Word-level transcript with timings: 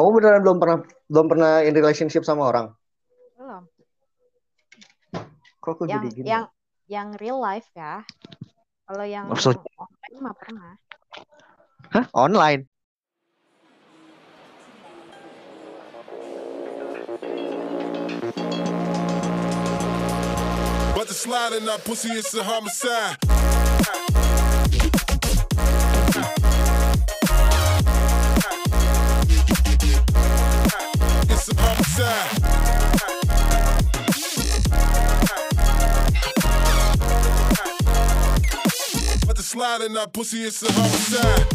Kamu 0.00 0.16
beneran 0.16 0.40
belum 0.40 0.56
pernah 0.56 0.78
belum 1.12 1.26
pernah 1.28 1.52
in 1.60 1.76
relationship 1.76 2.24
sama 2.24 2.48
orang? 2.48 2.72
Belum. 3.36 3.68
Kok 5.60 5.70
aku 5.76 5.84
Yang 5.84 5.92
jadi 5.92 6.08
gini? 6.16 6.24
yang 6.24 6.44
yang 6.88 7.08
real 7.20 7.36
life 7.36 7.68
ya. 7.76 8.00
Kalau 8.88 9.04
yang 9.04 9.28
Maksud- 9.28 9.60
online 9.60 10.16
mah 10.24 10.32
pernah. 10.40 10.72
Hah? 11.92 12.04
Online? 12.16 12.64
But 20.96 21.08
the 21.08 21.14
slide 21.14 21.52
in 21.52 21.64
that 21.66 21.84
pussy 21.84 22.08
is 22.08 22.32
a 22.34 22.42
homicide. 22.42 23.16
It's 31.40 31.48
slide 39.42 39.80
in 39.80 39.94
that 39.94 40.12
pussy 40.12 40.42
is 40.42 40.62
a 40.62 40.70
homicide. 40.70 41.46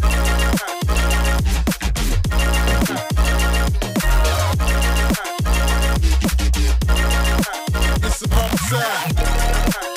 It's 8.03 8.21
a 8.23 8.27
homicide. 8.33 9.94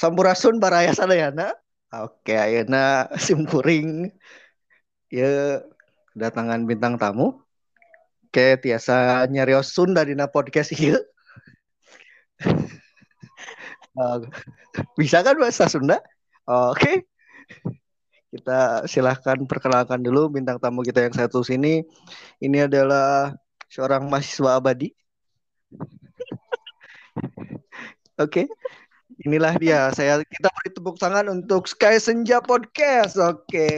Sampurasun 0.00 0.56
baraya 0.56 0.96
sadayana. 0.96 1.52
Oke, 1.92 2.32
ayeuna 2.32 3.04
simpuring 3.20 4.08
ya 5.12 5.60
kedatangan 6.16 6.64
bintang 6.64 6.96
tamu. 6.96 7.36
Oke, 8.24 8.56
tiasa 8.64 9.28
nyarios 9.28 9.76
Sunda 9.76 10.08
dina 10.08 10.32
podcast. 10.32 10.72
Eh, 13.90 14.22
bisa 14.94 15.18
kan 15.20 15.34
bahasa 15.34 15.66
Sunda? 15.66 15.98
Oke. 16.46 17.10
Kita 18.30 18.86
silahkan 18.86 19.34
perkenalkan 19.50 19.98
dulu 19.98 20.30
bintang 20.30 20.62
tamu 20.62 20.86
kita 20.86 21.02
yang 21.02 21.12
satu 21.12 21.42
sini. 21.42 21.82
Ini 22.38 22.70
adalah 22.70 23.34
seorang 23.66 24.06
mahasiswa 24.06 24.62
abadi. 24.62 24.94
Oke. 28.24 28.46
Inilah 29.20 29.52
dia. 29.60 29.92
Saya 29.92 30.24
kita 30.24 30.48
beri 30.48 30.70
tepuk 30.72 30.96
tangan 30.96 31.28
untuk 31.28 31.68
Sky 31.68 32.00
Senja 32.00 32.40
Podcast. 32.40 33.20
Oke. 33.20 33.68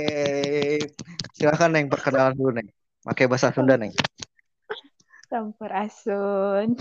Silakan 1.34 1.74
Neng 1.74 1.90
perkenalan 1.90 2.38
dulu 2.38 2.54
Neng. 2.54 2.70
Pakai 3.02 3.26
bahasa 3.26 3.50
Sunda 3.50 3.74
Neng. 3.74 3.90
Sampurasun. 5.26 6.78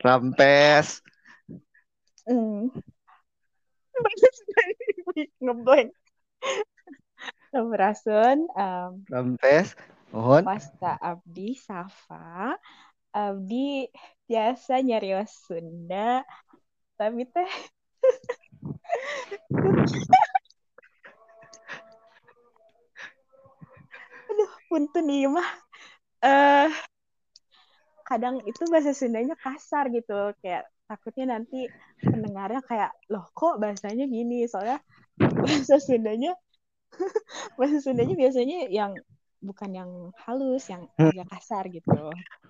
Rampes. 0.00 1.04
Hmm. 2.24 2.72
Bahasa 4.04 4.28
Sunda 4.32 4.62
ngeblank. 5.44 5.90
Sampurasun. 7.52 8.48
Um, 8.56 8.92
Rampes. 9.12 9.76
Mohon. 10.08 10.42
Pasta 10.48 10.96
Abdi 11.04 11.52
Safa. 11.60 12.56
Abdi 13.12 13.92
biasa 14.24 14.80
nyarios 14.80 15.36
Sunda. 15.44 16.24
Tapi 17.04 17.28
teh. 17.28 17.52
Aduh, 24.32 24.52
punten 24.72 25.12
ieu 25.12 25.28
mah. 25.28 25.50
Eh 26.24 26.72
kadang 28.08 28.40
itu 28.48 28.64
bahasa 28.72 28.96
Sundanya 28.96 29.36
kasar 29.36 29.92
gitu, 29.92 30.32
kayak 30.40 30.64
takutnya 30.88 31.36
nanti 31.36 31.68
pendengarnya 32.00 32.64
kayak 32.64 32.96
loh 33.12 33.28
kok 33.36 33.60
bahasanya 33.60 34.08
gini? 34.08 34.48
Soalnya 34.48 34.80
bahasa 35.20 35.76
Sundanya 35.76 36.32
bahasa 37.60 37.84
Sundanya 37.84 38.16
biasanya 38.16 38.72
yang 38.72 38.96
bukan 39.44 39.70
yang 39.80 39.90
halus 40.24 40.64
yang 40.72 40.82
Hmm. 40.96 41.12
agak 41.12 41.26
kasar 41.32 41.64
gitu 41.68 41.92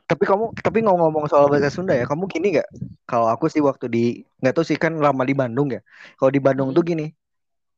Tapi 0.05 0.25
kamu 0.28 0.53
tapi 0.60 0.78
ngomong-ngomong 0.84 1.27
soal 1.32 1.49
bahasa 1.49 1.72
Sunda 1.72 1.97
ya, 1.97 2.05
kamu 2.05 2.28
gini 2.28 2.60
gak? 2.60 2.69
Kalau 3.09 3.27
aku 3.32 3.49
sih 3.49 3.65
waktu 3.65 3.87
di 3.88 4.05
nggak 4.41 4.53
tahu 4.53 4.65
sih 4.69 4.77
kan 4.77 4.93
lama 5.00 5.25
di 5.25 5.32
Bandung 5.32 5.72
ya. 5.72 5.81
Kalau 6.21 6.28
di 6.28 6.41
Bandung 6.44 6.69
Hmm. 6.71 6.77
tuh 6.77 6.84
gini, 6.84 7.06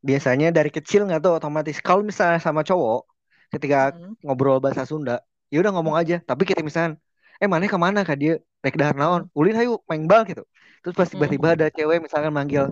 biasanya 0.02 0.50
dari 0.50 0.70
kecil 0.74 1.06
nggak 1.06 1.22
tahu 1.22 1.32
otomatis 1.38 1.78
kalau 1.78 2.02
misalnya 2.02 2.42
sama 2.42 2.66
cowok 2.66 3.06
ketika 3.54 3.94
Mm. 3.94 4.14
ngobrol 4.26 4.58
bahasa 4.58 4.82
Sunda, 4.82 5.22
ya 5.54 5.62
udah 5.62 5.72
ngomong 5.78 5.94
aja. 5.94 6.18
Tapi 6.26 6.42
kita 6.50 6.66
misalnya, 6.66 6.98
eh 7.38 7.46
mana 7.46 7.70
ke 7.70 7.78
mana 7.78 8.02
kak 8.02 8.18
dia 8.18 8.32
rek 8.64 8.74
dahar 8.74 8.96
naon, 8.98 9.22
ulin 9.38 9.54
hayu 9.54 9.78
main 9.86 10.02
bal 10.10 10.26
gitu. 10.26 10.42
Terus 10.82 10.94
pas 10.98 11.06
Hmm. 11.06 11.14
tiba-tiba 11.14 11.48
ada 11.54 11.66
cewek 11.70 12.02
misalkan 12.02 12.34
manggil, 12.34 12.66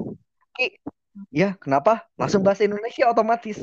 Ki, 0.59 0.83
ya 1.31 1.55
kenapa? 1.63 2.03
Langsung 2.19 2.43
bahasa 2.43 2.67
Indonesia 2.67 3.07
otomatis. 3.07 3.59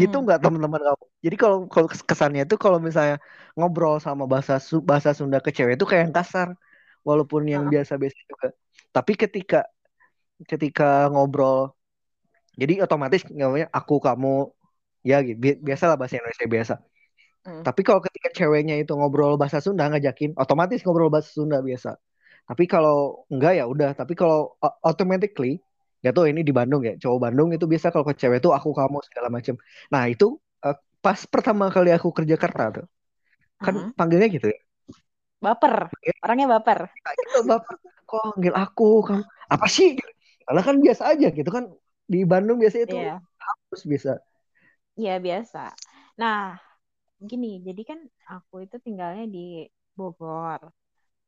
Gitu 0.00 0.16
Hmm. 0.16 0.24
nggak 0.24 0.38
teman-teman 0.44 0.80
kamu? 0.86 1.04
Jadi 1.24 1.36
kalau 1.42 1.56
kalau 1.72 1.88
kesannya 2.10 2.40
itu 2.46 2.56
kalau 2.64 2.78
misalnya 2.86 3.16
ngobrol 3.56 3.94
sama 4.06 4.24
bahasa 4.32 4.54
bahasa 4.90 5.10
Sunda 5.18 5.38
ke 5.44 5.50
cewek 5.56 5.74
itu 5.76 5.84
kayak 5.90 6.02
yang 6.08 6.16
kasar, 6.18 6.48
walaupun 7.08 7.42
yang 7.54 7.64
biasa-biasa 7.72 8.18
juga. 8.30 8.46
Tapi 8.96 9.12
ketika 9.22 9.56
ketika 10.50 10.84
ngobrol, 11.12 11.58
jadi 12.60 12.72
otomatis 12.84 13.22
namanya 13.32 13.66
aku 13.78 13.94
kamu 14.06 14.28
ya 15.10 15.16
gitu. 15.26 15.38
Bi- 15.44 15.60
Biasalah 15.66 15.96
bahasa 16.00 16.14
Indonesia 16.20 16.46
biasa. 16.56 16.74
Hmm. 17.44 17.64
Tapi 17.66 17.80
kalau 17.86 18.00
ketika 18.06 18.28
ceweknya 18.38 18.74
itu 18.82 18.92
ngobrol 18.98 19.32
bahasa 19.40 19.58
Sunda 19.64 19.84
ngajakin, 19.90 20.30
otomatis 20.42 20.80
ngobrol 20.84 21.10
bahasa 21.14 21.30
Sunda 21.36 21.58
biasa. 21.62 21.90
Tapi 22.48 22.64
kalau 22.72 23.26
enggak 23.32 23.52
ya 23.60 23.64
udah. 23.72 23.90
Tapi 24.00 24.12
kalau 24.20 24.58
automatically, 24.82 25.62
ya 26.04 26.08
tuh 26.16 26.24
ini 26.30 26.40
di 26.48 26.52
Bandung 26.58 26.82
ya, 26.88 26.92
cowok 27.02 27.18
Bandung 27.24 27.48
itu 27.54 27.64
biasa 27.72 27.86
kalau 27.94 28.06
ke 28.10 28.14
cewek 28.20 28.38
tuh 28.44 28.52
aku 28.58 28.68
kamu 28.78 28.96
segala 29.08 29.28
macam. 29.36 29.54
Nah 29.92 30.02
itu 30.12 30.24
eh, 30.66 30.76
pas 31.04 31.20
pertama 31.32 31.64
kali 31.74 31.88
aku 31.96 32.08
ke 32.18 32.22
Jakarta 32.32 32.62
tuh, 32.76 32.84
kan 33.64 33.74
Mm. 33.74 33.92
panggilnya 33.98 34.28
gitu 34.36 34.46
ya. 34.54 34.58
baper 35.44 35.74
orangnya 36.24 36.46
baper 36.52 36.80
Nah, 37.04 37.12
itu 37.22 37.38
bapak 37.50 37.76
kok 38.08 38.22
manggil 38.30 38.54
aku 38.62 38.84
kamu 39.08 39.22
apa 39.54 39.66
sih? 39.76 39.88
Karena 40.46 40.60
kan 40.66 40.76
biasa 40.84 41.02
aja 41.12 41.26
gitu 41.38 41.50
kan 41.56 41.64
di 42.12 42.18
Bandung 42.30 42.56
biasa 42.62 42.78
itu 42.86 42.94
Iya. 42.94 43.22
harus 43.46 43.82
bisa. 43.92 44.10
Iya 45.00 45.12
biasa. 45.26 45.58
Nah, 46.20 46.36
gini, 47.30 47.46
jadi 47.66 47.80
kan 47.90 47.98
aku 48.32 48.54
itu 48.64 48.76
tinggalnya 48.86 49.24
di 49.34 49.38
Bogor. 49.98 50.62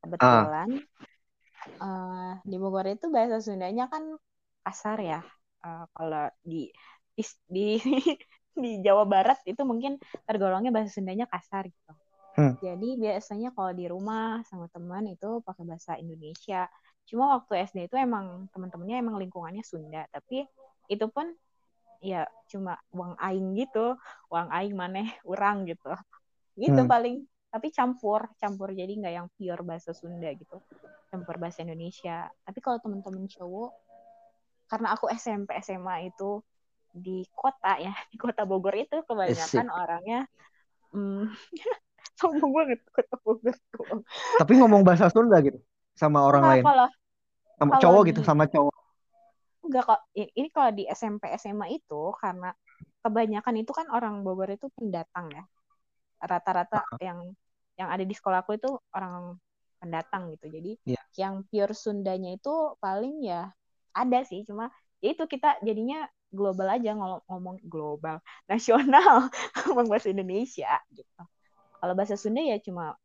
Kebetulan 0.03 0.71
eh, 1.83 2.31
di 2.51 2.57
Bogor 2.63 2.87
itu 2.95 3.07
bahasa 3.15 3.37
Sundanya 3.47 3.85
kan 3.93 4.03
kasar 4.65 4.99
ya. 5.05 5.21
Eh, 5.65 5.87
kalau 5.93 6.25
di 6.41 6.73
di 7.15 7.23
di, 7.47 7.67
di 8.63 8.71
Jawa 8.83 9.05
Barat 9.07 9.39
itu 9.47 9.63
mungkin 9.63 10.01
tergolongnya 10.27 10.73
bahasa 10.75 10.91
Sundanya 10.97 11.29
kasar 11.29 11.69
gitu. 11.69 11.93
Hmm. 12.35 12.59
Jadi 12.59 12.99
biasanya 12.99 13.55
kalau 13.55 13.71
di 13.71 13.87
rumah 13.87 14.43
sama 14.51 14.67
teman 14.75 15.07
itu 15.07 15.39
pakai 15.47 15.63
bahasa 15.63 15.95
Indonesia. 15.95 16.67
Cuma 17.07 17.39
waktu 17.39 17.63
SD 17.69 17.87
itu 17.87 17.95
emang 17.95 18.51
teman-temannya 18.51 18.97
emang 18.99 19.17
lingkungannya 19.23 19.63
Sunda, 19.63 20.09
tapi 20.11 20.43
itu 20.91 21.07
pun 21.13 21.31
ya 22.03 22.27
cuma 22.51 22.77
uang 22.91 23.15
aing 23.23 23.55
gitu, 23.55 23.95
uang 24.33 24.49
aing 24.51 24.75
maneh 24.75 25.15
urang 25.23 25.63
gitu. 25.69 25.95
Gitu 26.59 26.81
Hmm. 26.83 26.91
paling 26.91 27.23
tapi 27.55 27.71
campur, 27.71 28.27
campur 28.43 28.75
jadi 28.75 28.91
nggak 28.91 29.15
yang 29.15 29.29
pure 29.39 29.63
bahasa 29.63 29.95
Sunda 29.95 30.27
gitu. 30.35 30.59
Campur 31.15 31.39
bahasa 31.39 31.63
Indonesia. 31.63 32.27
Tapi 32.43 32.59
kalau 32.59 32.83
teman-teman 32.83 33.31
cowok 33.31 33.71
karena 34.75 34.89
aku 34.99 35.07
SMP 35.15 35.51
SMA 35.63 35.97
itu 36.11 36.43
di 36.95 37.23
kota 37.35 37.79
ya, 37.87 37.93
di 38.13 38.19
kota 38.25 38.43
Bogor 38.51 38.75
itu 38.79 38.97
kebanyakan 39.09 39.67
orangnya 39.71 40.19
hmm, 40.95 41.31
sombong 42.21 42.53
banget 42.59 42.81
kota 42.97 43.15
Bogor. 43.25 43.57
Tapi 44.39 44.53
ngomong 44.59 44.83
bahasa 44.87 45.07
Sunda 45.13 45.39
gitu 45.47 45.59
sama 45.95 46.27
orang 46.27 46.43
Nah, 46.43 46.51
lain, 46.51 46.65
kalau 46.65 46.87
sama 47.59 47.75
kalau 47.75 47.83
cowok 47.83 48.03
di- 48.05 48.15
gitu 48.15 48.21
sama 48.27 48.45
cowok. 48.51 48.75
enggak 49.65 49.83
kok 49.89 50.01
ini 50.39 50.49
kalau 50.55 50.71
di 50.79 50.85
SMP 50.99 51.23
SMA 51.43 51.67
itu 51.79 52.01
karena 52.23 52.49
kebanyakan 53.05 53.55
itu 53.63 53.73
kan 53.79 53.87
orang 53.97 54.15
Bogor 54.25 54.49
itu 54.57 54.67
pendatang 54.77 55.27
ya 55.37 55.43
rata-rata 56.33 56.79
yang 57.07 57.19
yang 57.81 57.89
ada 57.95 58.05
di 58.11 58.15
sekolahku 58.19 58.51
itu 58.61 58.71
orang 58.97 59.15
pendatang 59.81 60.23
gitu 60.35 60.47
jadi 60.57 60.73
Iya. 60.87 60.99
yang 61.23 61.35
pure 61.49 61.75
Sundanya 61.77 62.31
itu 62.39 62.53
paling 62.85 63.15
ya 63.31 63.53
ada 63.95 64.19
sih 64.27 64.41
cuma 64.49 64.65
ya 65.03 65.09
itu 65.15 65.25
kita 65.25 65.61
jadinya 65.67 66.07
global 66.35 66.67
aja 66.75 66.91
ngomong, 66.99 67.23
ngomong 67.31 67.57
global 67.73 68.17
nasional 68.51 69.31
ngomong 69.65 69.87
bahasa 69.93 70.09
Indonesia 70.15 70.71
gitu 70.93 71.23
kalau 71.81 71.95
bahasa 71.99 72.17
Sunda 72.19 72.43
ya 72.43 72.59
cuma 72.67 72.97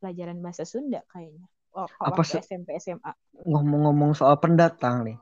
pelajaran 0.00 0.38
bahasa 0.44 0.64
Sunda 0.68 1.00
kayaknya. 1.08 1.48
Oh, 1.74 1.88
Apa 2.04 2.22
SMP 2.22 2.76
SMA. 2.78 3.12
ngomong-ngomong 3.50 4.12
soal 4.18 4.36
pendatang 4.42 4.96
nih. 5.06 5.16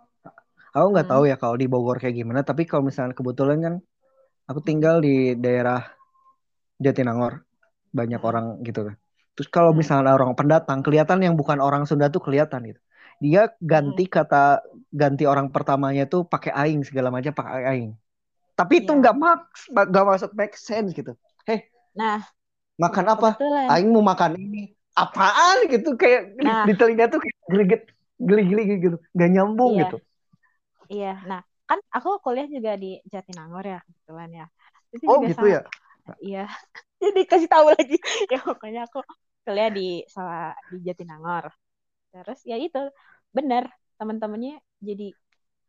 Aku 0.76 0.87
nggak 0.93 1.06
Hmm. 1.06 1.12
tahu 1.12 1.23
ya 1.31 1.37
kalau 1.43 1.56
di 1.62 1.67
Bogor 1.73 1.96
kayak 2.02 2.17
gimana, 2.20 2.40
tapi 2.49 2.62
kalau 2.70 2.82
misalnya 2.88 3.14
kebetulan 3.19 3.58
kan 3.67 3.75
aku 4.50 4.61
tinggal 4.69 4.96
di 5.06 5.34
daerah 5.44 5.81
Jatinangor, 6.84 7.32
banyak 7.99 8.20
Hmm. 8.20 8.29
orang 8.29 8.46
gitu 8.67 8.81
kan. 8.88 8.94
Terus 9.37 9.49
kalau 9.56 9.70
Hmm. 9.70 9.76
misalnya 9.81 10.12
orang 10.19 10.32
pendatang, 10.38 10.79
kelihatan 10.84 11.19
yang 11.25 11.34
bukan 11.40 11.58
orang 11.62 11.82
Sunda 11.88 12.06
tuh 12.14 12.20
kelihatan 12.26 12.61
gitu. 12.70 12.81
Dia 13.23 13.41
ganti 13.71 14.03
Hmm. 14.03 14.07
kata 14.17 14.37
ganti 15.01 15.23
orang 15.33 15.47
pertamanya 15.55 16.03
tuh 16.13 16.21
pakai 16.33 16.53
aing 16.61 16.81
segala 16.89 17.09
macam 17.17 17.33
pakai 17.41 17.63
aing. 17.71 17.91
Tapi 18.59 18.75
itu 18.83 18.91
Iya. 18.91 19.01
nggak 19.01 19.15
maks, 19.25 19.61
nggak 19.93 20.05
masuk 20.11 20.31
make 20.41 20.55
sense 20.69 20.91
gitu. 20.99 21.13
Heh, 21.49 21.61
Nah, 21.95 22.23
makan 22.83 23.07
apa? 23.15 23.29
kebetulan. 23.39 23.73
Aing 23.73 23.89
mau 23.95 24.05
makan 24.11 24.33
ini. 24.45 24.59
Apaan 24.93 25.57
gitu 25.73 25.89
kayak 26.01 26.21
di, 26.45 26.45
Nah. 26.45 26.69
di 26.69 26.73
telinga 26.79 27.05
tuh 27.13 27.19
kayak 27.25 27.39
greget, 27.53 27.81
geli-geli 28.29 28.63
gitu, 28.85 28.97
nggak 29.17 29.29
nyambung 29.35 29.73
Iya. 29.73 29.83
gitu. 29.83 29.97
Iya, 30.93 31.07
nah 31.31 31.41
kan 31.69 31.79
aku 31.97 32.09
kuliah 32.25 32.47
juga 32.55 32.71
di 32.83 32.87
Jatinangor 33.13 33.65
ya 33.73 33.79
kebetulan 33.87 34.31
ya. 34.41 34.45
Itu 34.95 35.07
Oh 35.07 35.23
gitu 35.29 35.47
sama. 35.47 35.47
ya. 35.47 35.63
Iya. 36.25 36.39
Jadi 37.03 37.21
kasih 37.31 37.49
tahu 37.55 37.67
lagi. 37.77 37.95
Ya 38.33 38.39
pokoknya 38.49 38.81
aku 38.89 38.99
kuliah 39.45 39.69
di 39.79 39.83
salah 40.15 40.41
di 40.73 40.77
Jatinangor. 40.87 41.45
Terus 42.13 42.39
ya 42.51 42.57
itu 42.67 42.79
bener 43.37 43.64
teman-temannya 43.99 44.55
jadi 44.88 45.06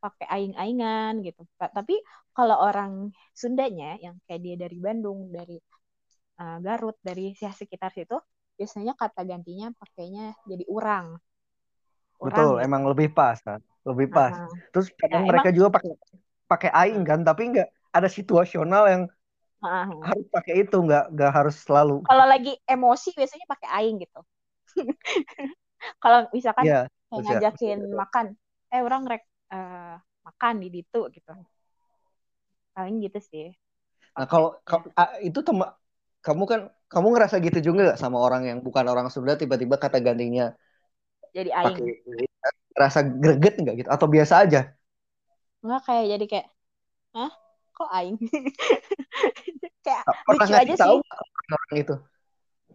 pakai 0.04 0.25
aing-aingan 0.36 1.13
gitu. 1.27 1.42
Tapi 1.77 1.95
kalau 2.38 2.57
orang 2.68 2.94
Sundanya 3.42 3.98
yang 4.06 4.15
kayak 4.27 4.42
dia 4.45 4.56
dari 4.63 4.77
Bandung, 4.86 5.19
dari 5.38 5.57
eh, 6.42 6.57
Garut, 6.65 6.98
dari 7.07 7.33
ya 7.44 7.51
sekitar 7.62 7.92
situ, 7.98 8.18
biasanya 8.60 8.94
kata 9.01 9.21
gantinya 9.31 9.68
pakainya 9.81 10.24
jadi 10.51 10.65
urang. 10.75 11.07
Betul, 12.25 12.51
gitu. 12.57 12.65
emang 12.65 12.83
lebih 12.92 13.07
pas 13.18 13.38
kan, 13.48 13.60
lebih 13.89 14.07
pas. 14.15 14.33
Nah, 14.33 14.48
Terus 14.71 14.88
kadang 15.01 15.24
Nah, 15.27 15.30
mereka 15.30 15.48
juga 15.56 15.68
pakai 15.75 15.92
pakai 16.51 16.69
aing 16.81 17.04
kan, 17.10 17.19
tapi 17.27 17.42
nggak 17.51 17.68
ada 17.98 18.10
situasional 18.18 18.83
yang 18.94 19.04
ah, 19.62 20.06
harus 20.07 20.25
pakai 20.36 20.54
itu, 20.63 20.77
nggak 20.86 21.04
nggak 21.13 21.31
harus 21.38 21.56
selalu. 21.65 21.95
kalau 22.07 22.25
lagi 22.27 22.51
emosi 22.68 23.10
biasanya 23.18 23.45
pakai 23.51 23.68
aing 23.80 23.95
gitu. 24.04 24.19
Kalau 26.04 26.19
misalkan 26.36 26.68
Iya, 26.68 26.88
kayak 27.21 27.25
ngajakin 27.25 27.80
makan, 28.01 28.25
eh 28.74 28.81
orang 28.88 29.04
rek 29.12 29.24
eh, 29.54 29.95
makan 30.27 30.54
di 30.63 30.68
ditu 30.75 31.00
gitu. 31.15 31.31
Paling 32.75 32.95
gitu 33.06 33.19
sih. 33.30 33.48
Nah 34.18 34.25
kalau 34.31 34.48
ka- 34.68 34.94
ah, 35.00 35.10
itu 35.27 35.39
tema, 35.48 35.65
kamu 36.25 36.44
kan 36.51 36.60
kamu 36.92 37.07
ngerasa 37.13 37.36
gitu 37.45 37.57
juga 37.68 37.80
nggak 37.86 38.00
sama 38.04 38.18
orang 38.25 38.42
yang 38.50 38.57
bukan 38.65 38.86
orang 38.92 39.07
Sunda 39.13 39.33
tiba-tiba 39.42 39.75
kata 39.83 39.98
gantinya 40.07 40.44
jadi 41.33 41.51
aing. 41.54 41.83
pakai 41.83 41.88
rasa 42.81 43.00
greget 43.21 43.54
nggak 43.62 43.75
gitu 43.86 43.89
atau 43.95 44.07
biasa 44.15 44.36
aja? 44.44 44.60
Enggak 45.63 45.81
kayak 45.88 46.06
jadi 46.13 46.25
kayak, 46.31 46.48
hah? 47.15 47.31
Kok 47.77 47.89
aing? 47.98 48.18
kayak 49.86 50.06
Pernah 50.27 50.48
lucu 50.50 50.54
aja 50.54 50.75
tahu 50.80 50.80
sih. 50.83 50.98
nggak 51.04 51.19
orang 51.56 51.75
itu? 51.83 51.94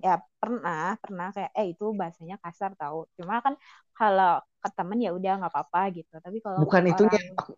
Ya 0.04 0.12
pernah, 0.40 0.80
pernah 1.02 1.26
kayak, 1.34 1.50
eh 1.58 1.66
itu 1.72 1.84
bahasanya 2.00 2.36
kasar 2.44 2.70
tahu. 2.80 2.98
Cuma 3.18 3.34
kan 3.44 3.54
kalau 3.98 4.30
ke 4.62 4.68
temen 4.76 4.98
ya 5.04 5.10
udah 5.18 5.30
nggak 5.38 5.52
apa-apa 5.52 5.78
gitu. 5.96 6.12
Tapi 6.24 6.38
kalau 6.46 6.62
Bukan 6.62 6.82
ke 6.86 6.90
itunya, 6.92 7.18
orang 7.18 7.22
aku- 7.40 7.56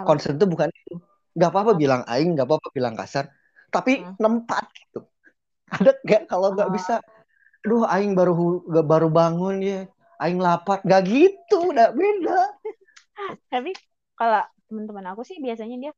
apa? 0.00 0.08
konsep 0.08 0.32
itu 0.38 0.46
bukan 0.54 0.70
itu. 0.78 0.94
Nggak 1.36 1.50
apa-apa 1.52 1.72
Apa? 1.72 1.82
bilang 1.82 2.02
aing, 2.12 2.30
nggak 2.36 2.46
apa-apa 2.48 2.68
bilang 2.76 2.94
kasar, 3.00 3.24
tapi 3.74 3.92
Hmm. 3.96 4.14
nempat 4.22 4.64
gitu. 4.78 4.98
Ada 5.76 5.90
nggak 6.06 6.22
kalau 6.30 6.48
nggak 6.56 6.70
Oh. 6.70 6.76
bisa, 6.76 6.94
aduh 7.64 7.84
aing 7.94 8.12
baru 8.18 8.32
baru 8.92 9.08
bangun 9.18 9.56
ya, 9.64 9.80
aing 10.22 10.40
lapar, 10.46 10.78
nggak 10.86 11.02
gitu, 11.12 11.56
udah 11.72 11.88
beda. 11.96 12.38
Tapi 13.52 13.70
kalau 14.18 14.40
teman-teman 14.68 15.06
aku 15.12 15.22
sih 15.28 15.36
biasanya 15.44 15.76
dia 15.82 15.92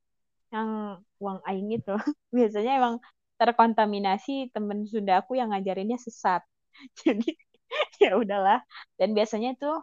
yang 0.55 0.69
uang 1.23 1.39
aing 1.49 1.69
itu 1.77 1.93
biasanya 2.39 2.73
emang 2.81 2.95
terkontaminasi 3.45 4.53
temen 4.55 4.79
Sunda 4.91 5.13
aku 5.23 5.33
yang 5.41 5.49
ngajarinnya 5.53 5.99
sesat. 6.01 6.43
Jadi 7.05 7.31
ya 8.03 8.17
udahlah. 8.23 8.59
Dan 8.99 9.11
biasanya 9.19 9.51
tuh 9.63 9.77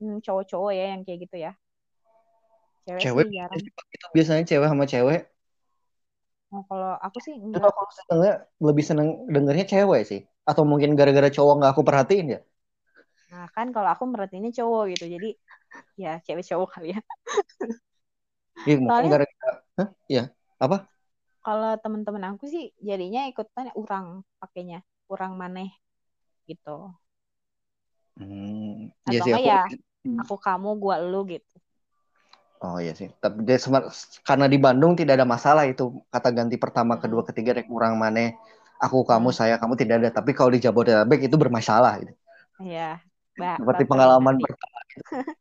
hmm, 0.00 0.18
cowok-cowok 0.24 0.72
ya 0.78 0.84
yang 0.96 1.02
kayak 1.06 1.20
gitu 1.28 1.36
ya. 1.46 1.52
Cewek 2.86 3.02
Cewek 3.02 3.26
sih 3.26 3.28
jarang. 3.36 3.60
itu 3.94 4.06
biasanya 4.14 4.42
cewek 4.48 4.68
sama 4.70 4.84
cewek. 4.92 5.20
Oh, 6.52 6.62
kalau 6.68 6.88
aku 7.06 7.18
sih 7.24 7.32
Itu 7.36 7.58
enggak. 7.60 7.72
aku 7.72 7.92
senengnya 7.98 8.32
lebih 8.66 8.84
seneng 8.88 9.08
dengernya 9.34 9.64
cewek 9.72 10.02
sih. 10.10 10.20
Atau 10.48 10.62
mungkin 10.70 10.90
gara-gara 10.98 11.28
cowok 11.36 11.54
nggak 11.58 11.70
aku 11.74 11.82
perhatiin 11.88 12.26
ya. 12.34 12.38
Nah, 13.30 13.44
kan 13.54 13.66
kalau 13.74 13.88
aku 13.94 14.04
merhatiinnya 14.12 14.50
cowok 14.58 14.82
gitu. 14.92 15.04
Jadi 15.14 15.28
ya 16.02 16.10
cewek 16.26 16.44
cowok 16.50 16.68
kali 16.74 16.86
ya. 16.94 17.00
Iya, 18.66 18.74
mungkin 18.84 19.04
gara-gara, 19.12 19.50
Hah? 19.78 19.88
Iya, 20.10 20.20
apa? 20.64 20.76
Kalau 21.44 21.70
teman-teman 21.82 22.24
aku 22.30 22.44
sih 22.54 22.64
jadinya 22.88 23.20
ikutan 23.30 23.66
urang 23.80 24.06
pakainya, 24.40 24.78
urang 25.12 25.32
maneh 25.40 25.68
gitu. 26.50 26.70
Hmm, 28.18 28.90
iya 29.08 29.18
Atau 29.18 29.24
sih 29.24 29.32
enggak 29.32 29.40
aku. 29.40 29.48
ya 29.50 29.60
aku 30.20 30.34
kamu 30.46 30.68
gua 30.82 30.96
lu 31.10 31.20
gitu. 31.32 31.54
Oh 32.66 32.76
iya 32.82 32.92
sih. 33.00 33.08
Tapi 33.22 33.38
dia 33.46 33.56
karena 34.28 34.46
di 34.52 34.58
Bandung 34.64 34.92
tidak 34.98 35.14
ada 35.22 35.26
masalah 35.34 35.64
itu 35.72 35.84
kata 36.14 36.28
ganti 36.38 36.56
pertama, 36.58 36.94
Mm-mm. 36.94 37.02
kedua, 37.02 37.22
ketiga 37.28 37.50
rek 37.56 37.66
kurang 37.70 37.94
maneh. 38.02 38.34
Aku, 38.84 39.02
kamu, 39.10 39.28
Hmm. 39.28 39.38
saya, 39.38 39.54
kamu 39.62 39.74
tidak 39.80 39.94
ada. 40.02 40.10
Tapi 40.18 40.30
kalau 40.36 40.50
di 40.54 40.60
Jabodetabek 40.62 41.20
itu 41.26 41.36
bermasalah 41.38 41.92
gitu. 42.02 42.12
Iya, 42.62 42.80
Seperti 43.58 43.82
pengalaman 43.90 44.36
pertama. 44.42 44.80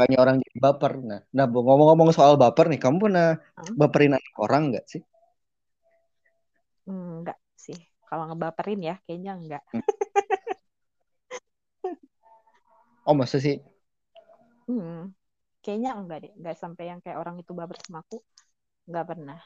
Banyak 0.00 0.18
orang 0.22 0.36
jadi 0.44 0.58
baper. 0.64 0.92
Nah, 1.08 1.20
nah 1.36 1.44
ngomong-ngomong 1.48 2.10
soal 2.16 2.34
baper 2.42 2.64
nih, 2.70 2.80
kamu 2.84 2.96
pernah 3.04 3.26
Hmm? 3.56 3.76
baperin 3.80 4.12
anak 4.18 4.34
orang 4.44 4.62
nggak 4.70 4.84
sih? 4.92 5.00
Hmm, 6.86 7.02
enggak 7.22 7.38
sih. 7.64 7.78
Kalau 8.08 8.24
ngebaperin 8.28 8.80
ya, 8.88 8.94
kayaknya 9.04 9.32
enggak. 9.38 9.62
Oh 13.06 13.14
masa 13.14 13.38
sih? 13.40 13.60
Hmm, 14.66 14.94
kayaknya 15.62 15.90
enggak 16.00 16.18
deh. 16.22 16.32
Enggak 16.38 16.56
sampai 16.62 16.84
yang 16.90 17.00
kayak 17.04 17.18
orang 17.22 17.36
itu 17.42 17.52
baper 17.60 17.78
sama 17.84 17.98
aku. 18.04 18.16
Enggak 18.88 19.04
pernah. 19.10 19.38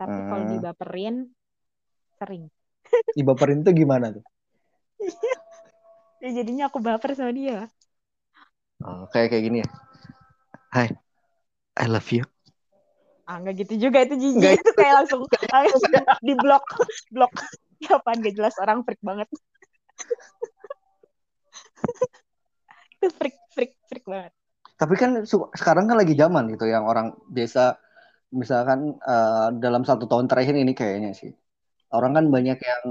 Tapi 0.00 0.20
kalau 0.28 0.44
Hmm, 0.44 0.52
dibaperin, 0.52 1.16
sering. 2.18 2.50
dibaperin 3.16 3.60
tuh 3.66 3.74
gimana 3.80 4.06
tuh? 4.14 4.24
Ya 6.22 6.28
jadinya 6.38 6.64
aku 6.68 6.78
baper 6.86 7.10
sama 7.18 7.32
dia. 7.38 7.56
Oh, 8.84 9.08
kayak 9.08 9.32
kayak 9.32 9.44
gini 9.48 9.58
ya. 9.64 9.68
Hai, 10.72 10.88
I 11.80 11.86
love 11.88 12.08
you. 12.12 12.24
Ah, 13.26 13.40
enggak 13.40 13.66
gitu 13.66 13.88
juga. 13.88 14.04
Itu 14.04 14.14
jijik. 14.20 14.36
Enggak 14.38 14.52
Itu 14.60 14.70
kayak 14.76 14.94
langsung, 15.02 15.20
langsung 15.54 15.82
di 16.22 16.34
blok. 16.36 16.64
Blok. 17.10 17.32
Ya 17.82 18.00
apaan, 18.00 18.24
gak 18.24 18.34
jelas. 18.36 18.54
Orang 18.60 18.84
freak 18.84 19.00
banget. 19.04 19.28
Itu 23.00 23.08
freak, 23.16 23.36
freak, 23.52 23.72
freak 23.88 24.04
banget. 24.08 24.32
Tapi 24.76 24.94
kan 25.00 25.24
sekarang 25.56 25.88
kan 25.88 25.96
lagi 25.96 26.12
zaman 26.12 26.52
gitu 26.52 26.68
yang 26.68 26.84
orang 26.84 27.16
biasa 27.32 27.80
misalkan 28.32 28.92
eh, 29.00 29.48
dalam 29.56 29.84
satu 29.88 30.04
tahun 30.04 30.28
terakhir 30.28 30.52
ini 30.52 30.76
kayaknya 30.76 31.16
sih 31.16 31.32
orang 31.96 32.12
kan 32.12 32.24
banyak 32.28 32.58
yang 32.60 32.84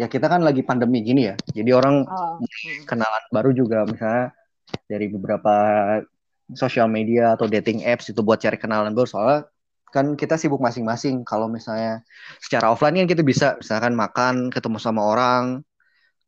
ya 0.00 0.08
kita 0.08 0.24
kan 0.24 0.40
lagi 0.40 0.64
pandemi 0.64 1.04
gini 1.04 1.28
ya. 1.28 1.36
Jadi 1.52 1.70
orang 1.72 2.08
Oh, 2.08 2.40
kenalan 2.88 3.24
baru 3.28 3.52
juga 3.52 3.84
misalnya 3.84 4.32
dari 4.90 5.06
beberapa 5.10 5.52
sosial 6.52 6.88
media 6.90 7.34
atau 7.36 7.46
dating 7.48 7.84
apps 7.88 8.12
itu 8.12 8.20
buat 8.20 8.38
cari 8.42 8.56
kenalan 8.60 8.92
baru 8.92 9.08
soalnya 9.08 9.40
kan 9.92 10.16
kita 10.16 10.40
sibuk 10.40 10.58
masing-masing. 10.64 11.20
Kalau 11.28 11.46
misalnya 11.52 12.00
secara 12.40 12.72
offline 12.72 12.96
kan 13.04 13.08
kita 13.12 13.22
bisa 13.22 13.60
misalkan 13.60 13.92
makan, 13.92 14.48
ketemu 14.48 14.78
sama 14.80 15.04
orang, 15.04 15.44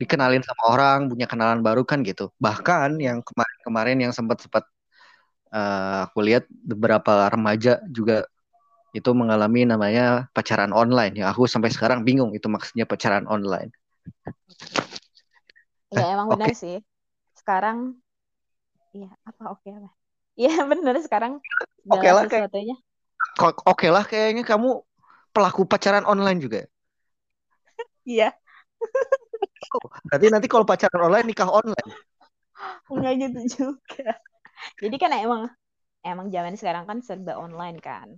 dikenalin 0.00 0.44
sama 0.44 0.64
orang, 0.74 0.98
punya 1.10 1.26
kenalan 1.30 1.60
baru 1.64 1.82
kan 1.88 2.04
gitu. 2.04 2.28
Bahkan 2.40 3.00
yang 3.00 3.24
kemarin-kemarin 3.24 3.98
yang 4.04 4.12
sempat 4.12 4.38
sempat 4.44 4.64
eh, 5.54 5.98
aku 6.08 6.18
lihat 6.24 6.44
beberapa 6.50 7.28
remaja 7.32 7.80
juga 7.88 8.28
itu 8.94 9.10
mengalami 9.16 9.66
namanya 9.68 10.30
pacaran 10.36 10.72
online. 10.74 11.14
Ya 11.20 11.32
aku 11.32 11.48
sampai 11.50 11.70
sekarang 11.74 12.06
bingung 12.08 12.32
itu 12.36 12.46
maksudnya 12.48 12.84
pacaran 12.88 13.26
online. 13.28 13.70
Ya 15.94 16.02
Eh, 16.02 16.06
emang 16.14 16.28
oke. 16.28 16.34
benar 16.34 16.50
sih. 16.52 16.82
Sekarang, 17.38 17.78
iya 18.96 19.08
apa 19.28 19.42
oke 19.52 19.68
apa? 19.78 19.88
Iya 20.40 20.48
benar 20.70 20.94
sekarang 21.06 21.32
Oke 21.92 22.08
lah 22.08 22.24
sesuatunya. 22.30 22.74
oke 23.72 23.86
lah 23.94 24.04
kayaknya 24.10 24.42
kamu 24.46 24.68
pelaku 25.34 25.62
pacaran 25.70 26.06
online 26.06 26.38
juga. 26.44 26.60
Iya, 28.04 28.38
Oh, 29.74 29.80
Berarti 30.06 30.26
nanti 30.30 30.46
kalau 30.52 30.64
pacaran 30.68 31.02
online 31.10 31.26
nikah 31.30 31.50
online. 31.50 31.90
enggak 32.90 33.12
gitu 33.22 33.40
juga. 33.56 34.02
Jadi 34.82 34.96
kan 35.02 35.12
emang 35.14 35.42
emang 36.06 36.28
zaman 36.34 36.54
sekarang 36.60 36.84
kan 36.90 36.98
serba 37.08 37.32
online 37.44 37.78
kan. 37.88 38.08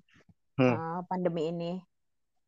Hmm. 0.59 0.77
Eh, 0.77 0.99
pandemi 1.11 1.43
ini. 1.53 1.73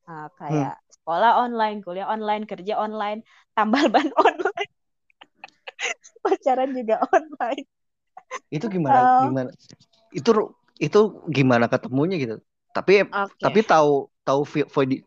Uh, 0.09 0.29
kayak 0.41 0.73
hmm. 0.75 0.93
sekolah 0.95 1.31
online, 1.45 1.79
kuliah 1.87 2.09
online, 2.15 2.45
kerja 2.51 2.75
online, 2.81 3.21
tambal 3.57 3.87
ban 3.95 4.09
online, 4.27 4.71
pacaran 6.25 6.71
juga 6.79 6.95
online. 7.15 7.67
Itu 8.49 8.67
gimana? 8.69 8.99
Uh, 8.99 9.23
gimana? 9.29 9.51
Itu 10.13 10.31
itu 10.79 11.01
gimana 11.29 11.67
ketemunya 11.67 12.17
gitu? 12.17 12.37
Tapi 12.73 13.09
okay. 13.09 13.43
tapi 13.43 13.61
tahu 13.67 14.07
tahu 14.23 14.45